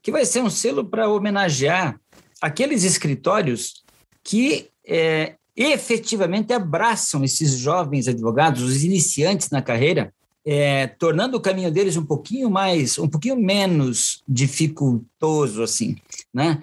que 0.01 0.13
vai 0.13 0.25
ser 0.25 0.43
um 0.43 0.51
selo 0.51 0.85
para 0.85 1.09
homenagear 1.09 1.99
aqueles 2.41 2.83
escritórios 2.83 3.83
que 4.25 4.69
é, 4.85 5.37
efetivamente 5.57 6.53
abraçam 6.53 7.23
esses 7.25 7.57
jovens 7.59 8.09
advogados, 8.09 8.63
os 8.63 8.85
iniciantes 8.85 9.51
na 9.51 9.61
carreira, 9.61 10.13
é, 10.45 10.87
tornando 10.87 11.37
o 11.37 11.41
caminho 11.41 11.71
deles 11.71 11.97
um 11.97 12.05
pouquinho 12.05 12.51
mais, 12.51 12.99
um 12.99 13.09
pouquinho 13.09 13.37
menos 13.37 14.23
dificultoso, 14.27 15.63
assim, 15.63 15.97
né? 16.35 16.63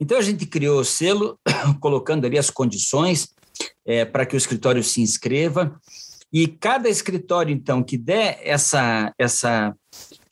Então 0.00 0.16
a 0.16 0.22
gente 0.22 0.46
criou 0.46 0.80
o 0.80 0.84
selo, 0.84 1.38
colocando 1.80 2.24
ali 2.24 2.38
as 2.38 2.48
condições 2.48 3.28
é, 3.84 4.04
para 4.04 4.24
que 4.24 4.34
o 4.34 4.38
escritório 4.38 4.82
se 4.82 5.02
inscreva 5.02 5.78
e 6.32 6.46
cada 6.46 6.88
escritório 6.88 7.54
então 7.54 7.82
que 7.82 7.98
der 7.98 8.40
essa 8.42 9.12
essa 9.18 9.74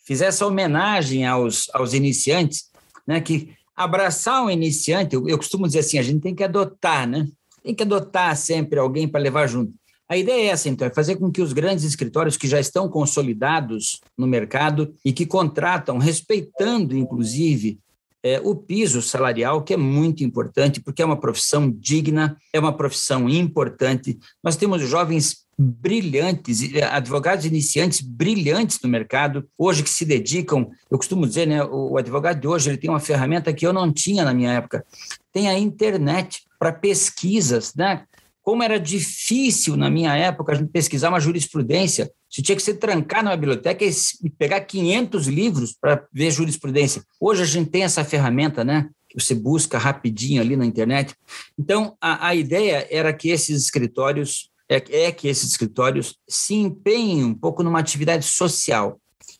fizer 0.03 0.27
essa 0.27 0.47
homenagem 0.47 1.25
aos, 1.25 1.69
aos 1.73 1.93
iniciantes, 1.93 2.69
né? 3.05 3.19
Que 3.19 3.53
abraçar 3.75 4.43
um 4.43 4.49
iniciante, 4.49 5.13
eu, 5.13 5.27
eu 5.27 5.37
costumo 5.37 5.67
dizer 5.67 5.79
assim, 5.79 5.99
a 5.99 6.03
gente 6.03 6.21
tem 6.21 6.33
que 6.33 6.43
adotar, 6.43 7.07
né? 7.07 7.27
Tem 7.67 7.75
que 7.75 7.83
adotar 7.83 8.33
sempre 8.37 8.79
alguém 8.79 9.09
para 9.09 9.19
levar 9.19 9.45
junto. 9.45 9.73
A 10.07 10.15
ideia 10.15 10.43
é 10.43 10.45
essa, 10.51 10.69
então, 10.69 10.87
é 10.87 10.89
fazer 10.89 11.17
com 11.17 11.29
que 11.29 11.41
os 11.41 11.51
grandes 11.51 11.83
escritórios 11.83 12.37
que 12.37 12.47
já 12.47 12.61
estão 12.61 12.87
consolidados 12.87 13.99
no 14.17 14.25
mercado 14.25 14.93
e 15.03 15.11
que 15.11 15.25
contratam, 15.25 15.97
respeitando, 15.97 16.95
inclusive, 16.95 17.77
é, 18.23 18.39
o 18.41 18.55
piso 18.55 19.01
salarial, 19.01 19.63
que 19.63 19.73
é 19.73 19.77
muito 19.77 20.23
importante, 20.23 20.79
porque 20.79 21.01
é 21.01 21.05
uma 21.05 21.19
profissão 21.19 21.69
digna, 21.69 22.37
é 22.53 22.59
uma 22.59 22.71
profissão 22.71 23.27
importante. 23.27 24.17
Nós 24.41 24.55
temos 24.55 24.81
jovens 24.83 25.45
brilhantes, 25.59 26.73
é, 26.73 26.83
advogados 26.85 27.43
iniciantes 27.43 27.99
brilhantes 27.99 28.79
no 28.81 28.87
mercado, 28.87 29.45
hoje 29.57 29.83
que 29.83 29.89
se 29.89 30.05
dedicam, 30.05 30.69
eu 30.89 30.97
costumo 30.97 31.27
dizer, 31.27 31.45
né, 31.45 31.61
o 31.65 31.97
advogado 31.97 32.39
de 32.39 32.47
hoje 32.47 32.69
ele 32.69 32.77
tem 32.77 32.89
uma 32.89 33.01
ferramenta 33.01 33.51
que 33.51 33.67
eu 33.67 33.73
não 33.73 33.91
tinha 33.91 34.23
na 34.23 34.33
minha 34.33 34.53
época, 34.53 34.85
tem 35.33 35.49
a 35.49 35.59
internet 35.59 36.46
para 36.59 36.71
pesquisas, 36.71 37.73
né? 37.75 38.05
Como 38.41 38.63
era 38.63 38.79
difícil 38.79 39.75
na 39.75 39.89
minha 39.89 40.15
época 40.15 40.53
a 40.53 40.55
gente 40.55 40.69
pesquisar 40.69 41.09
uma 41.09 41.19
jurisprudência. 41.19 42.09
Você 42.29 42.41
tinha 42.41 42.55
que 42.55 42.61
se 42.61 42.75
trancar 42.75 43.21
numa 43.21 43.35
biblioteca 43.35 43.83
e 43.83 44.29
pegar 44.29 44.61
500 44.61 45.27
livros 45.27 45.75
para 45.79 46.05
ver 46.13 46.31
jurisprudência. 46.31 47.03
Hoje 47.19 47.41
a 47.41 47.45
gente 47.45 47.69
tem 47.69 47.83
essa 47.83 48.05
ferramenta, 48.05 48.63
né? 48.63 48.89
Que 49.09 49.21
você 49.21 49.35
busca 49.35 49.77
rapidinho 49.77 50.41
ali 50.41 50.55
na 50.55 50.65
internet. 50.65 51.13
Então, 51.59 51.97
a, 51.99 52.27
a 52.29 52.35
ideia 52.35 52.87
era 52.89 53.11
que 53.11 53.29
esses 53.29 53.61
escritórios, 53.61 54.49
é, 54.69 55.07
é 55.07 55.11
que 55.11 55.27
esses 55.27 55.49
escritórios 55.49 56.15
se 56.27 56.53
empenhem 56.53 57.25
um 57.25 57.33
pouco 57.33 57.63
numa 57.63 57.79
atividade 57.79 58.25
social, 58.25 58.97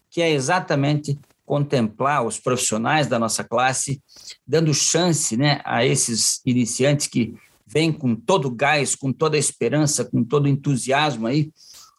que 0.10 0.22
é 0.22 0.32
exatamente 0.32 1.18
contemplar 1.48 2.26
os 2.26 2.38
profissionais 2.38 3.08
da 3.08 3.18
nossa 3.18 3.42
classe, 3.42 4.02
dando 4.46 4.74
chance 4.74 5.38
né, 5.38 5.62
a 5.64 5.86
esses 5.86 6.42
iniciantes 6.46 7.08
que 7.08 7.34
vem 7.66 7.92
com 7.92 8.14
todo 8.14 8.50
o 8.50 8.52
gás, 8.52 8.96
com 8.96 9.14
toda 9.14 9.38
a 9.38 9.40
esperança, 9.40 10.04
com 10.04 10.26
todo 10.26 10.46
o 10.46 10.50
entusiasmo 10.50 11.26
aí. 11.26 11.50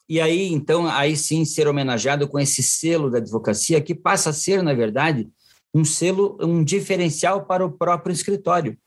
E 0.07 0.21
aí, 0.21 0.53
então, 0.53 0.87
aí 0.87 1.17
sim 1.17 1.43
ser 1.45 1.67
homenageado 1.67 2.27
com 2.27 2.39
esse 2.39 2.61
selo 2.61 3.09
da 3.09 3.17
advocacia, 3.17 3.81
que 3.81 3.95
passa 3.95 4.29
a 4.29 4.33
ser, 4.33 4.61
na 4.61 4.73
verdade, 4.73 5.27
um 5.73 5.83
selo, 5.83 6.37
um 6.41 6.63
diferencial 6.63 7.45
para 7.45 7.65
o 7.65 7.71
próprio 7.71 8.13
escritório. 8.13 8.77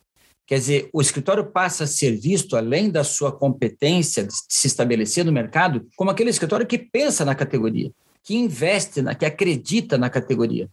Quer 0.46 0.59
dizer, 0.59 0.90
o 0.92 1.01
escritório 1.01 1.44
passa 1.44 1.85
a 1.85 1.88
ser 1.88 2.16
visto, 2.16 2.57
além 2.57 2.88
da 2.88 3.03
sua 3.03 3.33
competência 3.33 4.25
de 4.25 4.33
se 4.48 4.68
estabelecer 4.68 5.25
no 5.25 5.33
mercado, 5.33 5.88
como 5.96 6.11
aquele 6.11 6.31
escritório 6.31 6.66
que 6.66 6.79
pensa 6.79 7.25
na 7.25 7.35
categoria, 7.35 7.90
que 8.23 8.37
investe, 8.37 9.03
na, 9.03 9.15
que 9.15 9.25
acredita 9.25 9.99
na 9.99 10.09
categoria. 10.09 10.69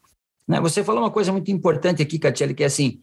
Né? 0.47 0.59
Você 0.61 0.83
falou 0.83 1.01
uma 1.03 1.11
coisa 1.11 1.31
muito 1.31 1.51
importante 1.51 2.01
aqui, 2.01 2.19
Catiele, 2.19 2.53
que 2.53 2.63
é 2.63 2.67
assim, 2.67 2.99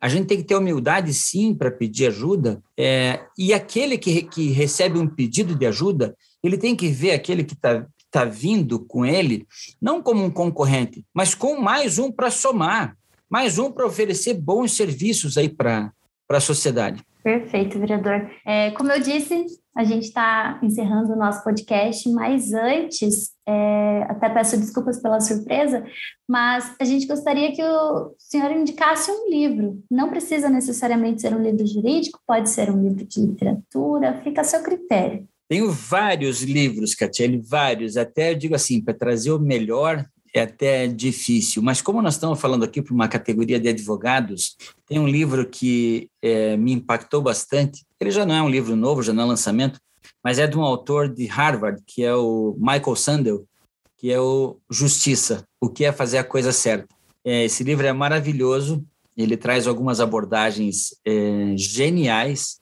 a 0.00 0.08
gente 0.08 0.26
tem 0.26 0.38
que 0.38 0.44
ter 0.44 0.56
humildade, 0.56 1.12
sim, 1.12 1.54
para 1.54 1.70
pedir 1.70 2.06
ajuda. 2.06 2.62
É, 2.76 3.20
e 3.36 3.52
aquele 3.52 3.98
que, 3.98 4.22
que 4.22 4.50
recebe 4.50 4.98
um 4.98 5.06
pedido 5.06 5.54
de 5.54 5.66
ajuda, 5.66 6.16
ele 6.42 6.56
tem 6.56 6.74
que 6.74 6.88
ver 6.88 7.12
aquele 7.12 7.44
que 7.44 7.54
está 7.54 7.86
tá 8.10 8.24
vindo 8.24 8.80
com 8.80 9.04
ele, 9.04 9.46
não 9.80 10.02
como 10.02 10.24
um 10.24 10.30
concorrente, 10.30 11.04
mas 11.14 11.34
com 11.34 11.60
mais 11.60 11.98
um 11.98 12.10
para 12.10 12.30
somar, 12.30 12.96
mais 13.28 13.58
um 13.58 13.70
para 13.70 13.86
oferecer 13.86 14.34
bons 14.34 14.72
serviços 14.72 15.38
aí 15.38 15.48
para 15.48 15.92
a 16.28 16.40
sociedade. 16.40 17.04
Perfeito, 17.22 17.78
vereador. 17.78 18.30
É, 18.46 18.70
como 18.72 18.90
eu 18.90 19.00
disse, 19.00 19.44
a 19.76 19.84
gente 19.84 20.04
está 20.04 20.58
encerrando 20.62 21.12
o 21.12 21.16
nosso 21.16 21.44
podcast, 21.44 22.08
mas 22.10 22.52
antes, 22.52 23.30
é, 23.46 24.02
até 24.08 24.28
peço 24.28 24.58
desculpas 24.58 25.00
pela 25.00 25.20
surpresa, 25.20 25.84
mas 26.28 26.74
a 26.80 26.84
gente 26.84 27.06
gostaria 27.06 27.52
que 27.52 27.62
o 27.62 28.14
senhor 28.18 28.50
indicasse 28.50 29.10
um 29.10 29.28
livro. 29.28 29.82
Não 29.90 30.08
precisa 30.08 30.48
necessariamente 30.48 31.20
ser 31.20 31.34
um 31.34 31.42
livro 31.42 31.66
jurídico, 31.66 32.20
pode 32.26 32.48
ser 32.48 32.70
um 32.70 32.82
livro 32.82 33.04
de 33.04 33.20
literatura, 33.20 34.20
fica 34.22 34.40
a 34.40 34.44
seu 34.44 34.62
critério. 34.62 35.28
Tenho 35.48 35.70
vários 35.70 36.42
livros, 36.42 36.94
Catiele, 36.94 37.42
vários. 37.44 37.96
Até 37.96 38.32
eu 38.32 38.36
digo 38.36 38.54
assim, 38.54 38.82
para 38.82 38.94
trazer 38.94 39.32
o 39.32 39.38
melhor 39.38 40.04
é 40.34 40.42
até 40.42 40.86
difícil, 40.86 41.62
mas 41.62 41.82
como 41.82 42.00
nós 42.00 42.14
estamos 42.14 42.40
falando 42.40 42.64
aqui 42.64 42.80
para 42.80 42.94
uma 42.94 43.08
categoria 43.08 43.58
de 43.58 43.68
advogados, 43.68 44.56
tem 44.86 44.98
um 44.98 45.08
livro 45.08 45.48
que 45.48 46.08
é, 46.22 46.56
me 46.56 46.72
impactou 46.72 47.20
bastante. 47.20 47.84
Ele 48.00 48.10
já 48.10 48.24
não 48.24 48.34
é 48.34 48.42
um 48.42 48.48
livro 48.48 48.76
novo, 48.76 49.02
já 49.02 49.12
não 49.12 49.24
é 49.24 49.26
lançamento, 49.26 49.80
mas 50.22 50.38
é 50.38 50.46
de 50.46 50.56
um 50.56 50.62
autor 50.62 51.08
de 51.08 51.26
Harvard, 51.26 51.82
que 51.86 52.04
é 52.04 52.14
o 52.14 52.56
Michael 52.58 52.96
Sandel, 52.96 53.46
que 53.96 54.10
é 54.10 54.20
o 54.20 54.58
Justiça, 54.70 55.44
o 55.60 55.68
que 55.68 55.84
é 55.84 55.92
fazer 55.92 56.18
a 56.18 56.24
coisa 56.24 56.52
certa. 56.52 56.94
É, 57.24 57.44
esse 57.44 57.62
livro 57.64 57.86
é 57.86 57.92
maravilhoso, 57.92 58.84
ele 59.16 59.36
traz 59.36 59.66
algumas 59.66 60.00
abordagens 60.00 60.94
é, 61.04 61.54
geniais, 61.56 62.60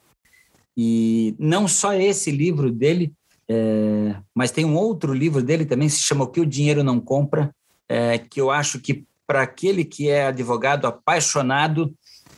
e 0.77 1.35
não 1.39 1.67
só 1.69 1.93
esse 1.93 2.31
livro 2.31 2.71
dele, 2.71 3.13
é, 3.49 4.17
mas 4.35 4.51
tem 4.51 4.65
um 4.65 4.77
outro 4.77 5.13
livro 5.13 5.43
dele 5.43 5.65
também, 5.65 5.89
se 5.89 6.01
chama 6.01 6.25
O 6.25 6.29
que 6.29 6.41
o 6.41 6.47
Dinheiro 6.47 6.85
Não 6.85 7.01
Compra, 7.01 7.53
é, 7.89 8.19
que 8.19 8.41
eu 8.41 8.51
acho 8.51 8.81
que 8.81 9.05
para 9.27 9.43
aquele 9.43 9.85
que 9.85 10.09
é 10.09 10.27
advogado 10.27 10.87
apaixonado, 10.87 11.95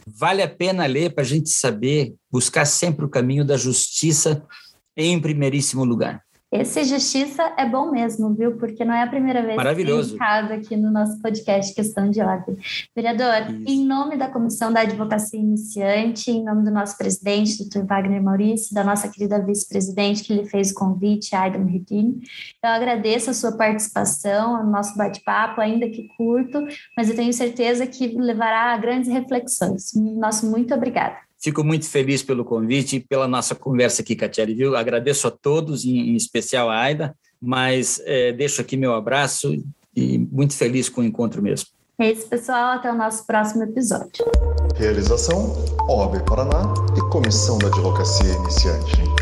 vale 0.07 0.43
a 0.43 0.49
pena 0.49 0.87
ler 0.87 1.15
para 1.15 1.23
a 1.23 1.27
gente 1.27 1.51
saber 1.51 2.15
buscar 2.31 2.65
sempre 2.65 3.05
o 3.05 3.09
caminho 3.09 3.45
da 3.45 3.57
justiça 3.57 4.45
em 4.97 5.21
primeiríssimo 5.21 5.85
lugar. 5.85 6.23
Esse 6.53 6.83
Justiça 6.83 7.55
é 7.57 7.65
bom 7.65 7.93
mesmo, 7.93 8.35
viu? 8.35 8.57
Porque 8.57 8.85
não 8.85 8.93
é 8.93 9.03
a 9.03 9.07
primeira 9.07 9.41
vez 9.41 9.55
Maravilhoso. 9.55 10.17
que 10.17 10.23
é 10.23 10.55
aqui 10.57 10.77
no 10.77 10.91
nosso 10.91 11.21
podcast 11.23 11.73
Questão 11.73 12.11
de 12.11 12.21
Ordem. 12.21 12.57
Vereador, 12.95 13.55
Isso. 13.55 13.65
em 13.69 13.87
nome 13.87 14.17
da 14.17 14.29
Comissão 14.29 14.73
da 14.73 14.81
Advocacia 14.81 15.39
Iniciante, 15.39 16.33
em 16.33 16.43
nome 16.43 16.65
do 16.65 16.71
nosso 16.73 16.99
presidente, 16.99 17.57
doutor 17.57 17.87
Wagner 17.87 18.21
Maurício, 18.21 18.75
da 18.75 18.83
nossa 18.83 19.09
querida 19.09 19.39
vice-presidente 19.39 20.25
que 20.25 20.35
lhe 20.35 20.45
fez 20.45 20.73
o 20.73 20.75
convite, 20.75 21.37
Aidan 21.37 21.67
Redini, 21.67 22.21
eu 22.61 22.71
agradeço 22.71 23.31
a 23.31 23.35
sua 23.35 23.53
participação, 23.53 24.57
ao 24.57 24.67
nosso 24.67 24.97
bate-papo, 24.97 25.61
ainda 25.61 25.89
que 25.89 26.09
curto, 26.17 26.67
mas 26.97 27.09
eu 27.09 27.15
tenho 27.15 27.33
certeza 27.33 27.87
que 27.87 28.09
levará 28.09 28.73
a 28.73 28.77
grandes 28.77 29.09
reflexões. 29.09 29.93
Nosso 29.95 30.51
muito 30.51 30.75
obrigada. 30.75 31.30
Fico 31.43 31.65
muito 31.65 31.89
feliz 31.89 32.23
pelo 32.23 32.45
convite 32.45 32.97
e 32.97 33.01
pela 33.01 33.27
nossa 33.27 33.55
conversa 33.55 34.03
aqui, 34.03 34.15
Catiele, 34.15 34.55
viu? 34.55 34.77
Agradeço 34.77 35.27
a 35.27 35.31
todos, 35.31 35.85
em, 35.85 36.15
especial 36.15 36.69
a 36.69 36.79
Aida, 36.79 37.17
mas 37.41 38.01
é, 38.05 38.33
deixo 38.33 38.61
aqui 38.61 38.77
meu 38.77 38.95
abraço 38.95 39.55
e 39.97 40.19
muito 40.19 40.55
feliz 40.55 40.89
com 40.89 41.01
o 41.01 41.05
encontro 41.05 41.43
mesmo. 41.43 41.69
É 41.99 42.13
isso, 42.13 42.27
pessoal. 42.29 42.73
Até 42.73 42.91
o 42.91 42.97
nosso 42.97 43.27
próximo 43.27 43.63
episódio. 43.65 44.25
Realização: 44.77 45.55
OAB 45.89 46.25
Paraná 46.25 46.73
e 46.97 47.01
Comissão 47.11 47.59
da 47.59 47.69
Advocacia 47.69 48.33
Iniciante. 48.33 49.20